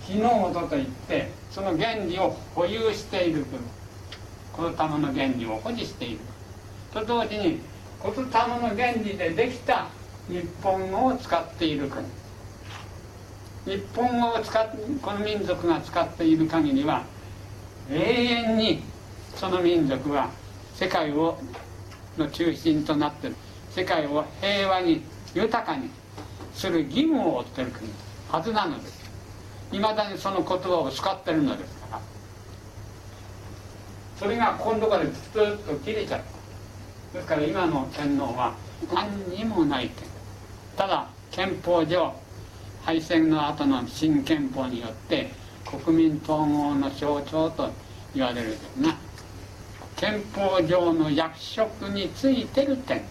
[0.08, 3.46] す日の元といってその原理を保有している
[4.56, 6.20] 国言霊の原理を保持している。
[6.94, 7.60] と同時に
[8.04, 9.88] 言霊の原理でできた
[10.28, 12.06] 日本語を使っている国
[13.66, 14.70] 日本語を使っ
[15.02, 17.04] この民族が使っている限りは
[17.90, 18.84] 永遠に
[19.36, 20.30] その民族は
[20.74, 21.38] 世界を
[22.18, 23.36] の中心となってる。
[23.72, 25.90] 世界を平和に豊かに
[26.54, 27.90] する義務を負ってる国
[28.30, 29.12] はずなのです。
[29.72, 32.00] いまだにその言葉を使ってるのですから。
[34.18, 35.14] それが今度からずっ
[35.68, 36.36] と切れちゃった
[37.18, 38.56] ですから今の天皇は
[38.94, 40.08] 何にもない天
[40.78, 42.14] ただ憲法上
[42.84, 45.32] 敗戦の後の新憲法によって
[45.80, 47.70] 国民統合の象徴と
[48.14, 48.96] 言われるですが
[49.96, 53.06] 憲法上の役職についてる天皇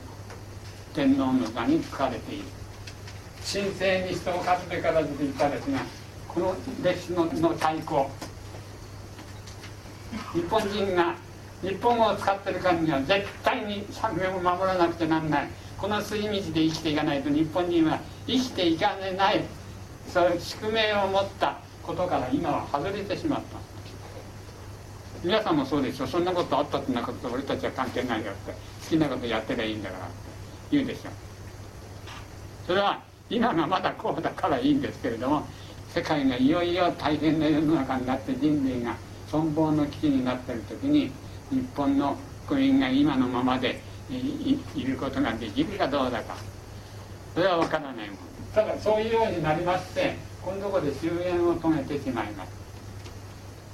[0.94, 2.44] 天皇の座に書かれている。
[3.44, 5.80] 神聖に人を勝つべからずと言ったですが
[6.28, 8.10] この歴史のの対抗
[10.32, 11.14] 日本人が
[11.62, 15.48] 日本語を使ってる限りは絶対に作品を守らなくてなんない。
[15.78, 19.44] この筋道で生きていかないと日本人は生きていかねない。
[20.08, 23.58] そういう宿命を持ったことから今は外れてしまった。
[25.22, 28.52] 皆さんもそうでしょそんなことあったってなこと俺たちは関係ないよって。
[28.52, 28.56] 好
[28.90, 30.04] きなことやってりゃいいんだから。
[30.06, 30.14] って
[30.72, 31.10] 言うでしょ。
[32.66, 35.46] それは今がまだこうだからいいんですけれども
[35.88, 38.96] 世界がいよいよ大変な世の中になって人類が
[39.30, 41.10] 存亡の危機になってる時に
[41.50, 42.16] 日本の
[42.46, 46.36] 国民が今のままでいることができるかどうだか。
[47.34, 48.18] それは分からないもん。
[48.54, 52.52] ただそういうようになりましてこのところで終焉を遂げてしまいます。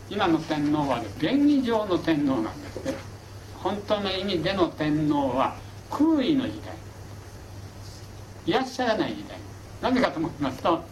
[0.09, 2.95] 今の天皇は原理上の天皇なんですね。
[3.57, 5.57] 本当の意味での天皇は
[5.91, 6.75] 空位の時代。
[8.47, 9.39] いらっしゃらない時代。
[9.83, 10.85] なぜかと思いますと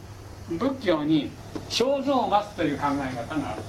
[0.48, 1.30] 仏教に
[1.68, 3.62] 肖像を待つという考え方がある。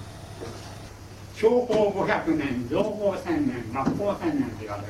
[1.35, 4.87] 享保500年情報1000年末法1000年と言われる。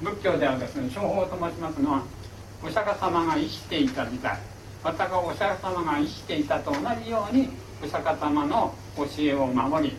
[0.00, 2.02] 仏教ではですね商法と申しますのは
[2.64, 4.38] お釈迦様が生きていた時代。
[4.86, 7.48] またがお釈迦様が生きていたと同じように
[7.82, 9.96] お釈迦様の教えを守り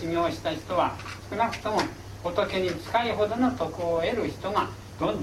[0.00, 0.96] 修行した人は
[1.28, 1.82] 少なくとも
[2.24, 4.70] 仏に近いほどの徳を得る人が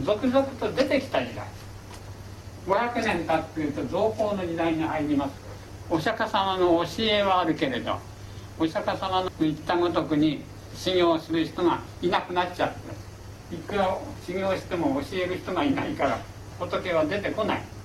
[0.06, 1.48] 続々と出てきた時代。
[2.68, 5.32] 500年経っていると造法の時代に入ります
[5.90, 7.98] お釈迦様の教えはあるけれど
[8.60, 10.44] お釈迦様の言ったごとくに
[10.76, 12.74] 修行する人がいなくなっちゃっ
[13.50, 16.20] ていくら修行しても教える人がいないから
[16.60, 17.79] 仏は出てこない。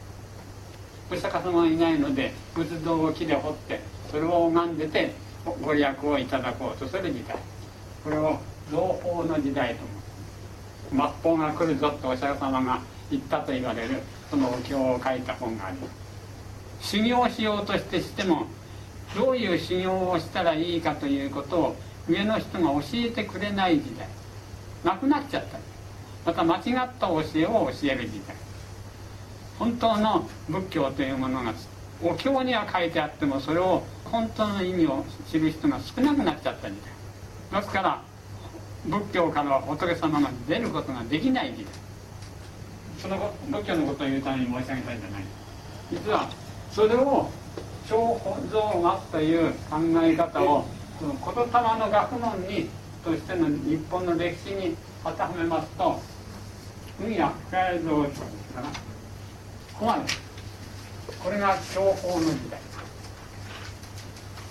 [1.11, 5.15] お釈迦様がいないので仏像を木で掘ってそれを拝んでて
[5.63, 7.37] ご利益をいただこうとする時代。
[8.03, 8.39] これを
[8.71, 9.83] 造法の時代と
[10.91, 15.89] 末法が来るぞとお釈迦様が言ったと言われるそのお経を書いた本がありま
[16.81, 16.93] す。
[16.93, 18.47] 修行しようとしてしても
[19.17, 21.77] どういう修行をしたらいいかということを
[22.09, 24.09] 上の人が教えてくれない時代。
[24.85, 25.59] なくなっちゃった。
[26.27, 26.63] また間違っ
[26.99, 28.37] た教えを教える時代。
[29.59, 31.53] 本当の仏教というものが
[32.03, 36.77] お経には書いてあってもそれを本当の意味を知る人が少なくなっちゃった時
[37.53, 38.03] 代ですから
[38.87, 41.73] 仏教からは仏様が出ることができない時代
[42.99, 43.17] その
[43.51, 45.25] 仏教のことを言うために申し上げたいんじゃない。
[45.93, 46.29] 実は
[46.71, 47.29] それを
[47.87, 48.19] 超
[48.51, 50.65] 像学という考え方を
[50.99, 52.71] その言霊の学問に
[53.05, 56.01] としての日本の歴史に当てはめますと
[56.99, 58.94] 海や深谷像ですから
[59.75, 60.05] ここまで
[61.23, 62.61] これが享保の時代。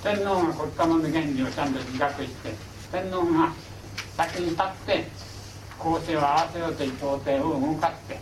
[0.03, 2.53] 天皇が言霊の原理をちゃんと自覚して
[2.91, 3.53] 天皇が
[4.17, 5.05] 先に立って
[5.79, 8.19] 公正を合わせようという朝廷を動かして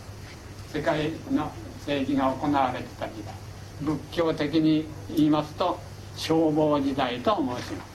[0.72, 3.34] 世界の政治が行われてた時代。
[3.80, 5.80] 仏教的に言いますと
[6.16, 7.92] 消防時代と申します。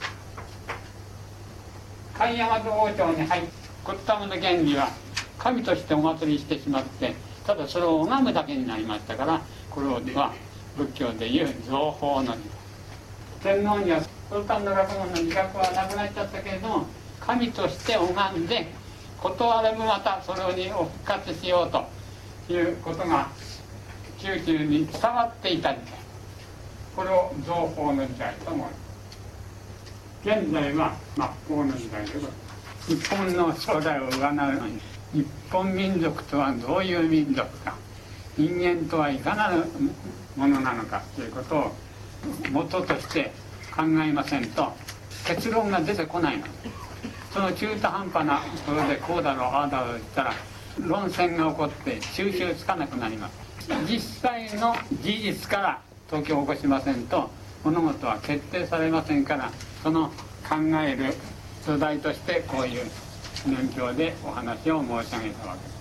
[2.14, 3.50] 海山王朝に入って
[3.86, 4.90] こったもの原理は
[5.40, 7.16] 神としてお祭りしてしまって
[7.48, 10.34] ただそれを拝むだけになりましたからこれは
[10.76, 12.42] 仏教でいう情報の時
[13.42, 16.86] 代天皇にはソルタンの学問の自覚はなくなっちゃったけれども
[17.22, 18.68] 神として拝んで
[19.24, 23.30] 断れもまたそれに復活しようということが
[24.22, 26.00] 宮中に伝わっていた時代
[26.98, 28.88] これを造法の時代と思います。
[30.26, 32.34] 現在は末法の時代でございま
[32.84, 32.96] す。
[32.96, 37.76] 日本の将来を占うのに日本民族とはどういう民族か。
[38.38, 39.64] 人間とはいかなる
[40.36, 41.72] ものなのかということを
[42.52, 43.32] 元として
[43.76, 44.72] 考えませんと
[45.26, 46.46] 結論が出てこないの。
[47.34, 50.34] その中途半端なところでこうだろうああだろう言ったら
[50.80, 53.48] 論戦が起こって収集つかなくなります。
[53.90, 57.30] 実際の事実から東京を起こしませんと
[57.64, 59.52] 物事は決定されませんから
[59.84, 60.08] その
[60.48, 61.14] 考える
[61.66, 62.86] 土台としてこういう
[63.48, 65.60] 年表でお話を申し上げたわけ。
[65.60, 65.78] です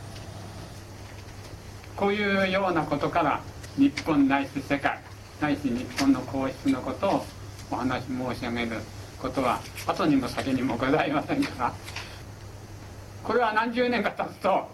[1.96, 3.40] こういうようなことから
[3.76, 4.98] 日本ないし世界
[5.40, 7.24] ないし日本の皇室のことを
[7.70, 8.80] お話申し上げる
[9.18, 11.72] ことは後にも先にもございませんから。
[13.24, 14.68] これは何十年か経つと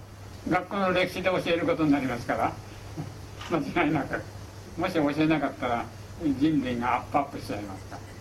[0.49, 2.53] 学校の歴史で教えることになりますから。
[3.51, 4.23] 間違いなく。
[4.79, 5.85] もし教えなかったら
[6.39, 8.13] 人類がアップアップしちゃいますから。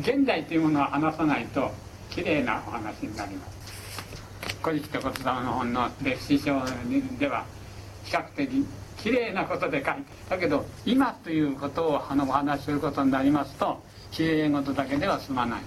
[0.00, 1.70] 現代というものは話さないと
[2.10, 3.53] きれいなお話になります
[4.64, 6.58] 「古事記と言霊の本」の歴史書
[7.18, 7.44] では
[8.02, 15.60] 比較的きれいなことで書いてだけど今ということをあのお話しすることになりますときれい事だけでは済まない。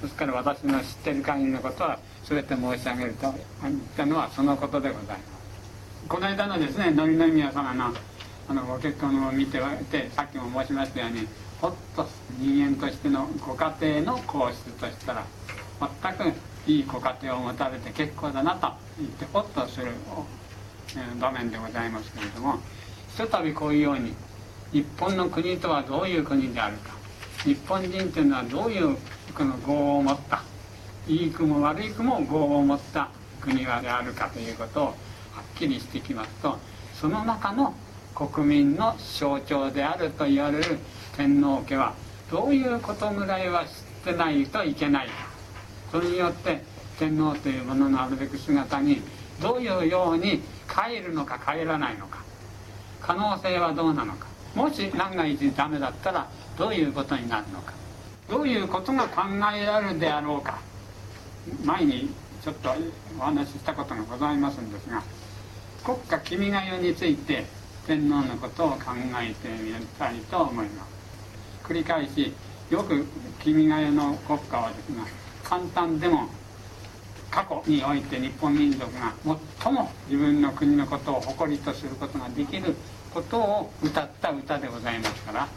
[0.00, 5.20] ですから私の知ってる限りのことは全て申し上げると言ったのはそのことでございます。
[6.08, 7.92] この間のですね紀宮様の
[8.48, 11.26] あのご結婚を見ててさっきも申しましたように
[11.60, 12.08] ほっと
[12.38, 15.24] 人間としてのご家庭の皇室としたら
[15.80, 19.92] 全くいいご家庭を持たれて結構だなと言ってほっとする
[21.20, 22.58] 場面でございますけれども
[23.10, 24.14] ひとたびこういうように
[24.72, 26.96] 日本の国とはどういう国であるか
[27.44, 28.96] 日本人というのはどういう
[29.34, 30.42] この業を持った
[31.06, 33.10] いい句も悪い句も業を持った
[33.40, 34.94] 国はであるかということをはっ
[35.56, 36.58] きりしてきますと
[37.00, 37.74] その中の
[38.14, 40.78] 国民の象徴であると言われる
[41.16, 41.94] 天皇家は
[42.30, 43.70] どういうことぐらいは知っ
[44.04, 45.08] てないといけない
[45.90, 46.62] それによって
[46.98, 49.02] 天皇というもののあるべく姿に
[49.40, 52.24] どういうように帰るのか帰らないのか。
[53.00, 54.26] 可能性はどうなのか。
[54.54, 56.28] もし万が一ダメだったら
[56.58, 57.72] どういうことになるのか。
[58.28, 59.22] どういうことが考
[59.54, 60.58] えられるであろうか。
[61.64, 62.10] 前に
[62.42, 62.70] ちょっと
[63.18, 65.02] お話ししたことがございますんですが
[65.84, 67.44] 国家君が代について
[67.86, 68.78] 天皇のことを考
[69.20, 70.88] えてみたいと思います。
[71.64, 72.32] 繰り返し
[72.70, 73.06] よく
[73.40, 75.04] 君が代の国家はですが
[75.48, 76.28] 簡単でも
[77.30, 79.14] 過去において日本民族が
[79.62, 82.74] 最も自分の国のことを誇りとすることができる
[83.14, 85.48] ことを歌った歌でございますから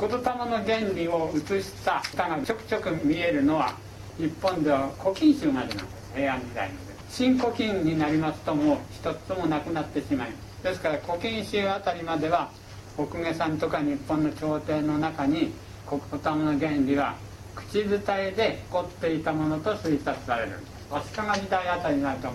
[0.00, 0.24] 言霊の
[0.64, 3.74] 原理を映した歌がちょくちょく見えるのは
[4.16, 10.62] 日本では古今集までなんです平安時代ので新古今になりますともう一つもなくなってしまいます。
[10.64, 12.50] ですから古今集あたりまでは
[12.96, 15.52] 北下さんとか日本の朝廷の中に
[15.88, 17.14] 言霊の原理は
[17.58, 20.52] 口伝えで起こっていたものと推察される。
[20.90, 22.28] 足利時代あたりになると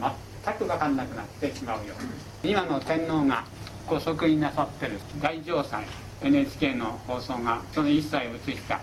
[0.43, 1.95] 全く分かんなくなってしまうよ
[2.43, 3.43] 今の天皇が
[3.88, 5.84] ご即位なさってる大城祭
[6.21, 8.80] NHK の放送がその一切映した。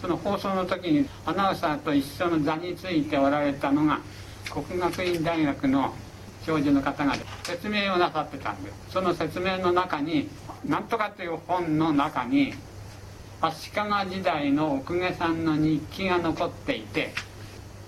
[0.00, 3.98] その放送の時にアナウンサーと一緒の座についておられたのが
[4.48, 5.92] 国学院大学の
[6.46, 8.92] 教授の方が説明をなさってたんです。
[8.92, 10.28] その説明の中に
[10.64, 12.54] 「なんとか」という本の中に
[13.44, 17.12] 足利時代の奥下さんの日記が残っていて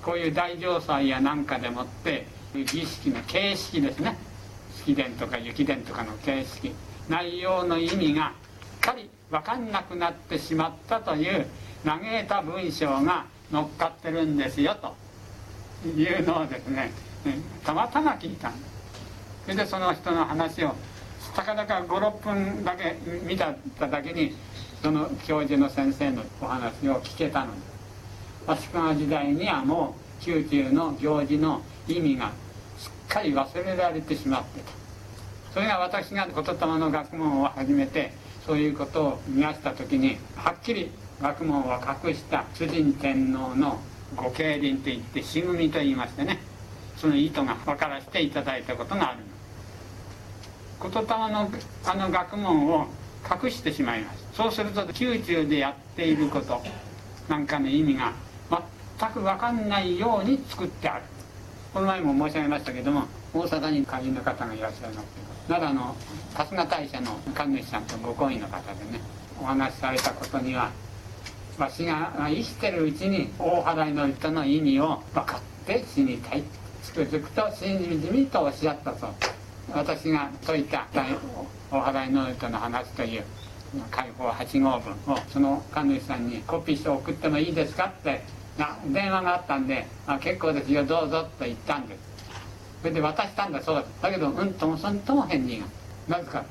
[0.03, 4.17] こういう大城祭やなんかでもって儀式の形式ですね。
[4.77, 6.73] 式伝とか雪伝とかの形式。
[7.09, 8.33] 内容の意味が
[8.81, 11.47] かり分かんなくなってしまったという
[11.85, 14.95] 嘆いた文章が乗っかってるんですよと。
[15.89, 16.91] いうのをですね
[17.65, 18.73] たまたま聞いたんです。
[19.45, 20.75] それでその人の話を
[21.35, 22.97] たかだか56分だけ
[23.27, 23.55] 見た
[23.89, 24.35] だけに
[24.85, 27.59] その教授の先生のお話を聞けたので
[28.59, 32.33] す足利時代にはもう宮中の行事の意味が
[32.77, 34.67] すっかり忘れられてしまってた。
[35.55, 38.13] それが私が言霊の学問を始めて
[38.45, 43.79] そういうことを見ました時にはっきり学問を隠した主人天皇の
[44.15, 46.41] ご経輪といって仕組みと言いましてね。
[46.99, 49.21] その意図が分からせていただいたことがある。
[50.83, 51.49] 言霊の
[51.87, 52.87] あの学問を
[53.25, 56.61] 隠してしまいますそうすると宮中でやっていること
[57.29, 58.13] なんかの意味が
[58.99, 61.05] 全く分かんないように作ってある。
[61.73, 65.97] この前も申し上げましたけども大阪に会員の方がいらっしゃいますけど奈良の
[66.35, 69.01] 春日大社の神主さんとご婚姻の方でね
[69.41, 70.71] お話しされたことには
[71.59, 76.45] わしが生きてるうちに大払いの人の意味を分かって死にたい。
[76.83, 79.11] つくづくとしみじみとおっしゃったそう
[79.73, 80.87] 私が説いた。
[81.75, 83.25] 大払いの人の話という
[83.91, 88.23] 解放8号分をその神主さんにコピーして送ってもいいですかって
[88.87, 92.01] 電話があったんで「あ結構ですよどうぞ」と言ったんです。
[92.81, 95.67] それで渡したんだそうだだけどうんともそんとも返事が。
[96.17, 96.45] なぜか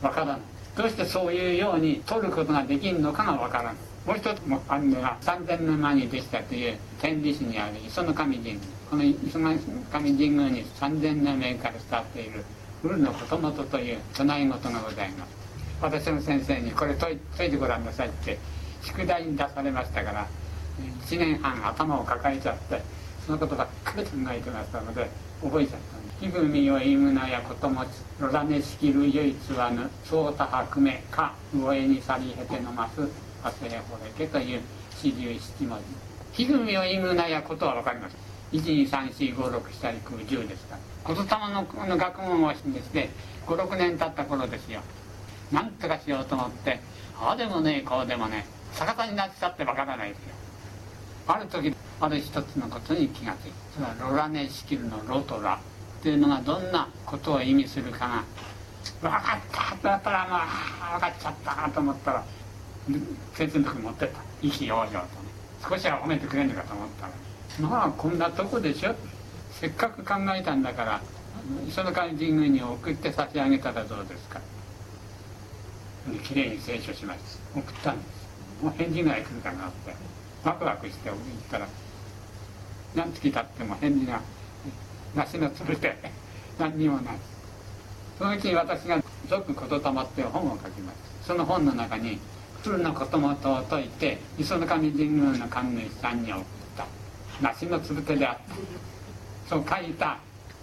[0.00, 0.38] わからない。
[0.76, 3.74] どうしてそういうように取ることができるのかがわからない。
[4.06, 8.52] もう一つもあるのが3000年前にできたという天理市にある磯の神神。
[8.52, 9.56] 宮この磯の
[9.90, 12.44] 神神宮に3000年前から伝わっている
[12.82, 15.42] 古のこともという唱え事がございます。
[15.80, 18.38] 私の先生にこれ解い解いてごらんなさいって
[18.82, 20.26] 宿題に出されましたから
[21.06, 22.82] 1年半頭を抱えちゃって
[23.26, 25.08] そのことばっかり考えてましたので
[25.42, 27.88] 覚えちゃったんです「木組をいむなやこともち
[28.20, 33.08] ろらねしきる唯一はぬそうたはくめか上へに去りへてのます
[33.44, 34.60] あせほれけ」という
[35.00, 35.84] 四十七文字
[36.44, 38.16] 「木組をいむなやことは分かります。
[38.52, 43.10] 1234567したり10ですから言霊のの学問をしてですね
[43.46, 44.80] 56年経った頃ですよ。
[45.50, 46.80] 何とかしようと思って
[47.20, 50.24] ああでもねこうでもね逆さになっちゃってわからないですよ。
[51.26, 55.54] ある時ある一つのことに気がついたそれはロラネシキルのロトラ
[56.00, 58.24] っていうのがどんなことを意味するかが
[59.00, 62.24] 分かったとやったらまあ分かっちゃったと思ったら
[63.36, 64.20] 鉄の服持ってった。
[64.40, 65.06] 意気揚々とね。
[65.68, 67.12] 少しは褒めてくれるのかと思ったら
[67.68, 68.94] まあこんなとこでしょ。
[69.62, 71.00] せっかく考えたんだから
[71.68, 74.40] 磯の神神宮に送って差し上げたらどうですか？
[76.24, 77.20] きれいに清書しまし
[77.54, 78.04] た送ったんで
[78.58, 78.64] す。
[78.64, 79.94] もう返事ぐらい来るかなって。
[80.42, 81.68] ワクワクして行ったら
[82.96, 84.20] 何月経っても返事が
[85.14, 85.96] 梨のつぶて
[86.58, 87.14] 何にもない。
[88.18, 89.00] そのうちに私が
[89.30, 92.18] 「俗言霊」っていう本を書きましたその本の中に
[92.64, 96.44] 「鶴のこともとを解いて磯の神神宮の神主さんに送っ
[96.76, 96.84] た。
[97.40, 98.56] 梨のつぶてであった」
[99.48, 100.18] そう書いた。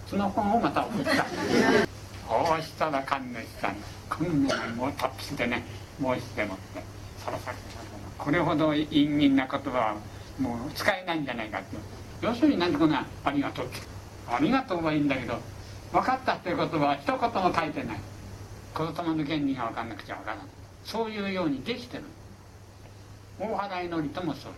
[0.06, 1.12] その本をまた送った。
[1.14, 3.76] そうしたら神主さん
[4.08, 5.64] こんなもう達筆でね
[6.00, 6.82] 申してもって
[7.18, 7.56] さらさら
[8.18, 9.94] これほど陰銀な言葉は
[10.38, 11.76] もう使えないんじゃないかって。
[12.20, 13.80] 要するに何でこんな「ありがとう」って。
[14.28, 15.38] ありがとうはいいんだけど
[15.92, 18.00] 分かったっていう言葉は一言も書いてない。
[18.76, 20.46] 言霊の原理が分かんなくちゃ分からない。
[20.84, 22.04] そういうようにできてる。
[23.40, 24.52] 大払いのりともそう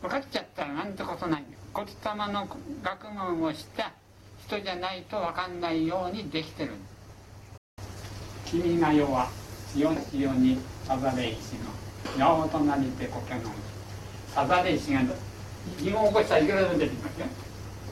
[0.00, 2.48] 分かっちゃったらなんてことないんだ言霊の
[2.82, 3.92] 学問をした
[4.48, 6.72] 人じゃないと分かんないようにできてる。
[6.72, 6.80] んで
[8.44, 9.28] す君が世は
[9.72, 11.70] 強強にさざれ石の
[12.18, 13.50] 八尾となりて苔の
[14.34, 15.02] さざれ石が
[15.80, 17.26] 疑問を起こしたらいくらでも出てきますよ。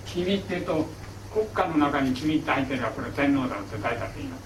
[0.04, 0.86] 君っていうと
[1.32, 4.42] 国家の中に君って入ってるからこれ天皇だって誰だって言います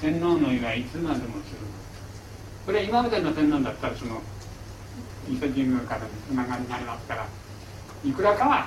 [0.00, 1.58] 天皇の意はいつまでもする。
[2.64, 4.22] これ今までの天皇だったらその
[5.28, 7.26] 伊勢神宮からのつながりになりますから
[8.04, 8.66] いくらかは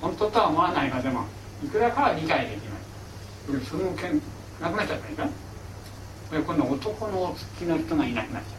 [0.00, 1.24] 本当とは思わないがでも
[1.64, 2.84] いくらかは理解できます
[3.46, 4.20] これその件
[4.60, 5.30] なくなっちゃったでしょこ
[6.36, 8.52] れ今度男のお付きの人がいなくなっちゃっ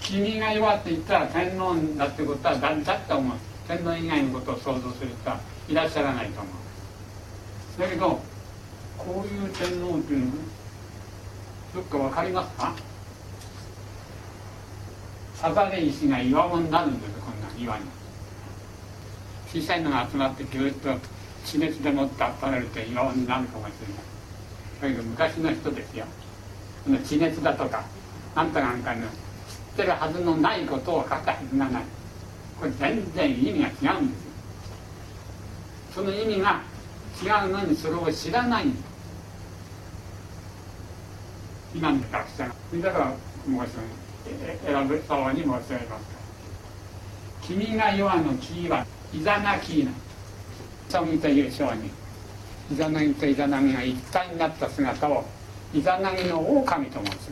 [0.00, 0.06] た。
[0.06, 3.36] 君が弱って言ったら天皇だってことは誰だって思う。
[3.68, 5.38] 天皇以外のことを想像する人は
[5.68, 6.50] いらっしゃらないと思
[7.78, 7.80] う。
[7.80, 8.20] だけど
[8.98, 10.32] こういう天皇っていうの
[11.74, 12.74] どっか分かりますか？
[15.40, 17.84] され石が岩場になるんですこんな岩に。
[19.50, 20.90] 小さいのが集まってぎゅっと
[21.46, 23.72] 地熱でもって温めると岩場になるかもし
[24.82, 24.94] れない。
[24.94, 26.04] だけど昔の人ですよ。
[27.04, 27.84] 地熱だとか
[28.34, 29.08] あんたなんかの知っ
[29.76, 31.82] てるはずのないことを書くはずがない。
[32.58, 34.30] これ全然意味が違うんですよ。
[35.94, 36.60] その意味が
[37.22, 38.66] 違うのにそれを知らない。
[38.66, 38.84] んです
[41.74, 43.14] 今の学者がだから
[43.46, 43.74] 申し
[44.64, 46.20] 選ぶそうに申し上げます。
[47.42, 49.90] 君が弱のキはイザナキーナ
[50.88, 51.90] ソギという章に
[52.70, 55.24] イザナギとイザナギが一体になった姿を
[55.74, 57.30] イザナギの狼と申す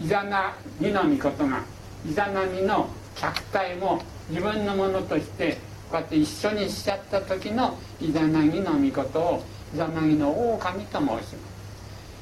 [0.00, 1.62] イザナギの御事が
[2.08, 5.58] イザナギの客体も自分のものとして
[5.90, 11.36] こうやって一緒にしちゃった時のイザナギの御事をイザナギの狼と申します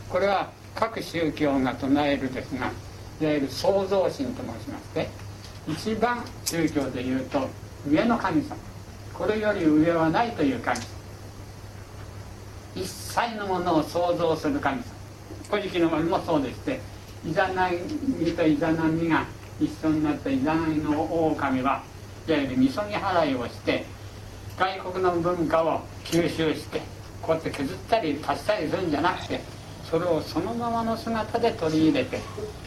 [0.09, 2.73] これは各宗教が唱えるですが
[3.21, 4.35] いわゆる創造神と申し
[4.69, 5.09] まして
[5.69, 7.49] 一番宗教でいうと
[7.89, 8.57] 上の神様。
[9.15, 10.85] これより上はないという神様。
[12.75, 14.85] 一切のものを創造する神様。
[15.51, 16.81] 古事記の森もそうでして
[17.27, 19.27] イザナギとイザナミが
[19.61, 21.83] 一緒になったイザナギの狼は
[22.27, 23.85] いわゆるみそぎ払いをして
[24.59, 26.81] 外国の文化を吸収して
[27.21, 29.41] こうやって削ったり足したりするんじゃなくて
[29.91, 32.21] それをそのままの姿で取り入れて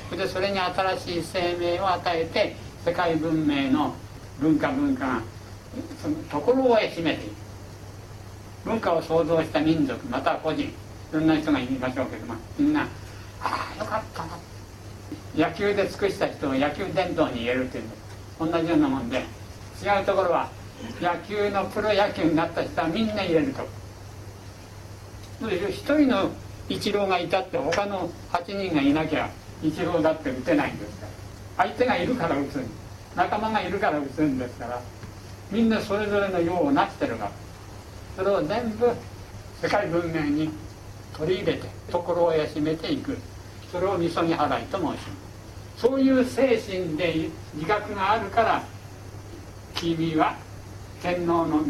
[0.10, 3.96] それでそれに新しい生命を与えて世界文明の
[4.42, 5.22] 文化文化が
[6.02, 7.32] そのところを占めている
[8.66, 10.74] 文化を創造した民族または個人い
[11.14, 12.82] ろんな人が言いましょうけどもみんな
[13.42, 14.38] 「ああよかったな」
[15.50, 17.84] 野球で尽くした人を野球伝統に入れるっていう
[18.40, 19.24] 同じようなもんで
[19.82, 20.50] 違うところは
[21.02, 23.66] 野球のプロ野球になった人はみんな入れると。
[25.42, 26.30] 一人の
[26.70, 29.30] イチローがいたって他の8人がいなきゃ
[29.62, 31.06] イチローだって打てないんですか
[31.58, 31.66] ら。
[31.66, 32.64] 相手がいるから打つ
[33.16, 34.82] 仲間がいるから打つんですから。
[35.52, 37.32] みんなそれぞれの用をなしてるから。
[38.18, 38.92] それを全部
[39.62, 40.50] 世界文明に
[41.18, 43.18] 取り入れて心を休めていく。
[43.74, 48.64] それをみそぎ払いと申しますそういう精神で自覚があるから
[49.74, 50.38] 君は
[51.02, 51.64] 天皇の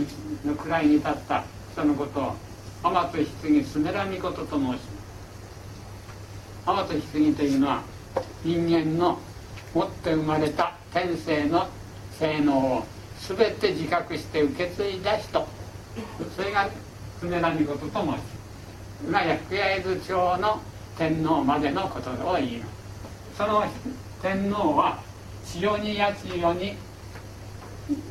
[0.45, 2.35] 位に立った人のことを
[2.83, 4.83] 天と棺すめらみことと申します。
[6.65, 7.81] 天と棺というのは
[8.43, 9.19] 人間の
[9.73, 11.67] 持って生まれた天性の
[12.19, 12.83] 性能を
[13.25, 15.47] 全て自覚して受け継いだ人。
[16.35, 16.69] それが
[17.19, 18.23] すめらみことと申します。
[19.07, 20.61] 今や福谷津町の
[20.97, 23.37] 天皇までのことを言います。
[23.37, 23.63] その
[24.21, 24.99] 天皇は
[25.45, 26.75] 千代に八千代に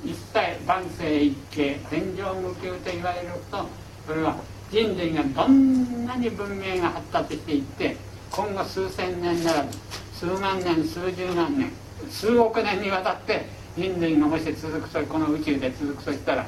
[0.02, 3.66] 一切万世一系天上無休と言われると。
[4.06, 4.34] それは
[4.72, 7.94] 人類がどんなに文明が発達していって
[8.30, 9.78] 今後数千年ならず
[10.14, 11.70] 数万年数十万年
[12.08, 13.44] 数億年にわたって
[13.76, 16.46] 人類がもし続くとこの宇宙で続くとしたら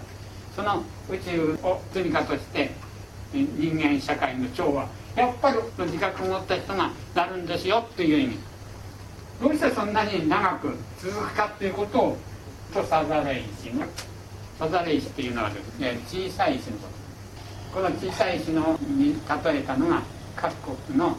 [0.57, 2.71] その宇宙を罪かとして
[3.35, 8.39] 人間社会の調和やっぱり自覚を持った人がなるんですよっていう意味。
[9.43, 12.17] どうしてそんなに長く続くかっていうことを
[12.73, 13.85] とさざれ石の
[14.59, 17.04] さざれ石っていうのはですね小さい石のこと
[17.75, 19.15] この小さい石のに
[19.45, 20.01] 例えたのが
[20.37, 21.17] 各国の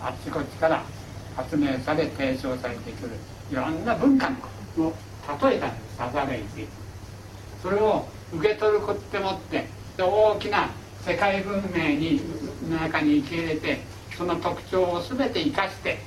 [0.00, 0.82] あっちこっちから
[1.36, 3.10] 発明され提唱されてくる
[3.52, 6.66] いろんな文化のことを例えたんですさざれ石
[7.62, 9.66] それを受け取ることでもって
[9.98, 10.70] 大きな
[11.02, 12.22] 世界文明に
[12.66, 13.80] の中に受け入れて
[14.16, 15.98] その特徴を全て生かして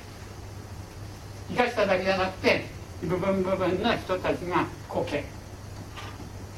[1.50, 2.64] 生かしただけじゃなくて
[3.04, 5.24] 部分部分の人たちが苔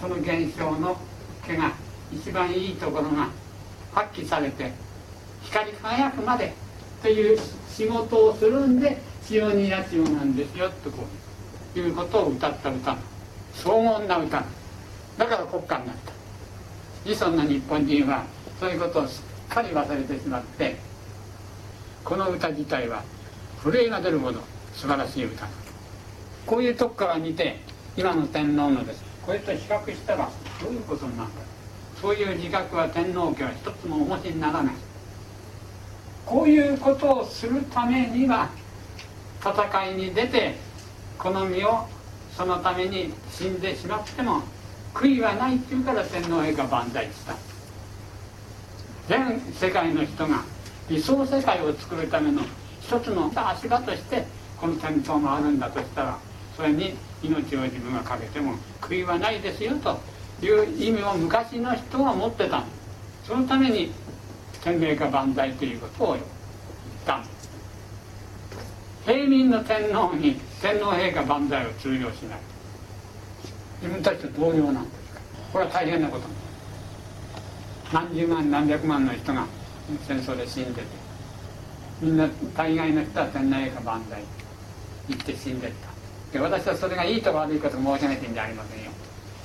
[0.00, 0.96] その現象の
[1.46, 1.84] 毛が
[2.14, 3.28] 一番いいところが
[3.92, 4.72] 発揮されて
[5.42, 6.54] 光り輝くまで
[7.02, 7.38] という
[7.68, 11.04] 仕事をするんで千代に八千代なんですよとこ
[11.74, 12.96] ういうことを歌った歌。
[13.54, 14.44] 荘厳な歌。
[15.18, 16.12] だから国歌になった。
[17.08, 18.24] 子孫の日本人は
[18.58, 20.76] そういうことをすっかり忘れてしまって
[22.02, 23.02] この歌自体は
[23.62, 24.40] 震えが出るほど
[24.72, 25.46] 素晴らしい歌。
[26.46, 27.60] こういうとこから見て
[27.96, 29.02] 今の天皇のです。
[29.24, 30.30] これと比較したら
[30.62, 31.53] どういうことになるか。
[32.04, 34.74] そういう自覚は天皇家は一つもお持ちにならない。
[36.26, 38.50] こういうことをするためには
[39.40, 40.54] 戦いに出て
[41.18, 41.88] この身を
[42.36, 44.42] そのために死んでしまっても
[44.92, 47.34] 悔いはないっていうから天皇陛下万歳した。
[49.08, 50.44] 全世界の人が
[50.90, 52.42] 理想世界を作るための
[52.82, 54.26] 一つの足場として
[54.60, 56.18] この戦争もあるんだとしたら
[56.54, 59.98] それに命を自分がかけても悔いはないですよと
[60.44, 62.62] いう意味を昔の人は持ってた
[63.26, 63.90] そのために
[64.62, 66.24] 天皇陛下万歳ということを言っ
[67.06, 67.34] たんです
[69.04, 72.38] 平民の天皇に天皇陛下万歳を通用しない。
[73.82, 74.94] 自分たちと同様なんです。
[75.52, 76.24] これは大変なこと。
[77.92, 79.46] 何十万何百万の人が
[80.08, 80.86] 戦争で死んでて
[82.00, 82.26] みんな
[82.56, 84.22] 大概の人は天皇陛下万歳
[85.06, 86.38] 言って死んでった。
[86.38, 88.90] で私はそれがいいとか悪いこと申し上げてんじゃありませんよ。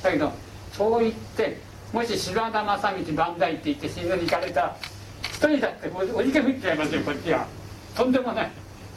[0.02, 0.32] だけど
[0.80, 1.58] そう言って
[1.92, 4.76] もし柴田正道万歳って言って死ぬに行かれた
[5.24, 7.46] 一人だっておじけ吹っちゃいますよこっちは。
[7.96, 8.52] とんでもない。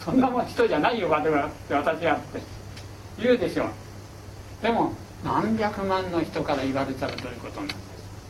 [0.05, 2.41] そんなもん人じゃないよ我々って私はって
[3.18, 3.68] 言うでしょう。
[4.62, 4.93] でも
[5.24, 7.78] 何百万の人から言われたらどういうことになる？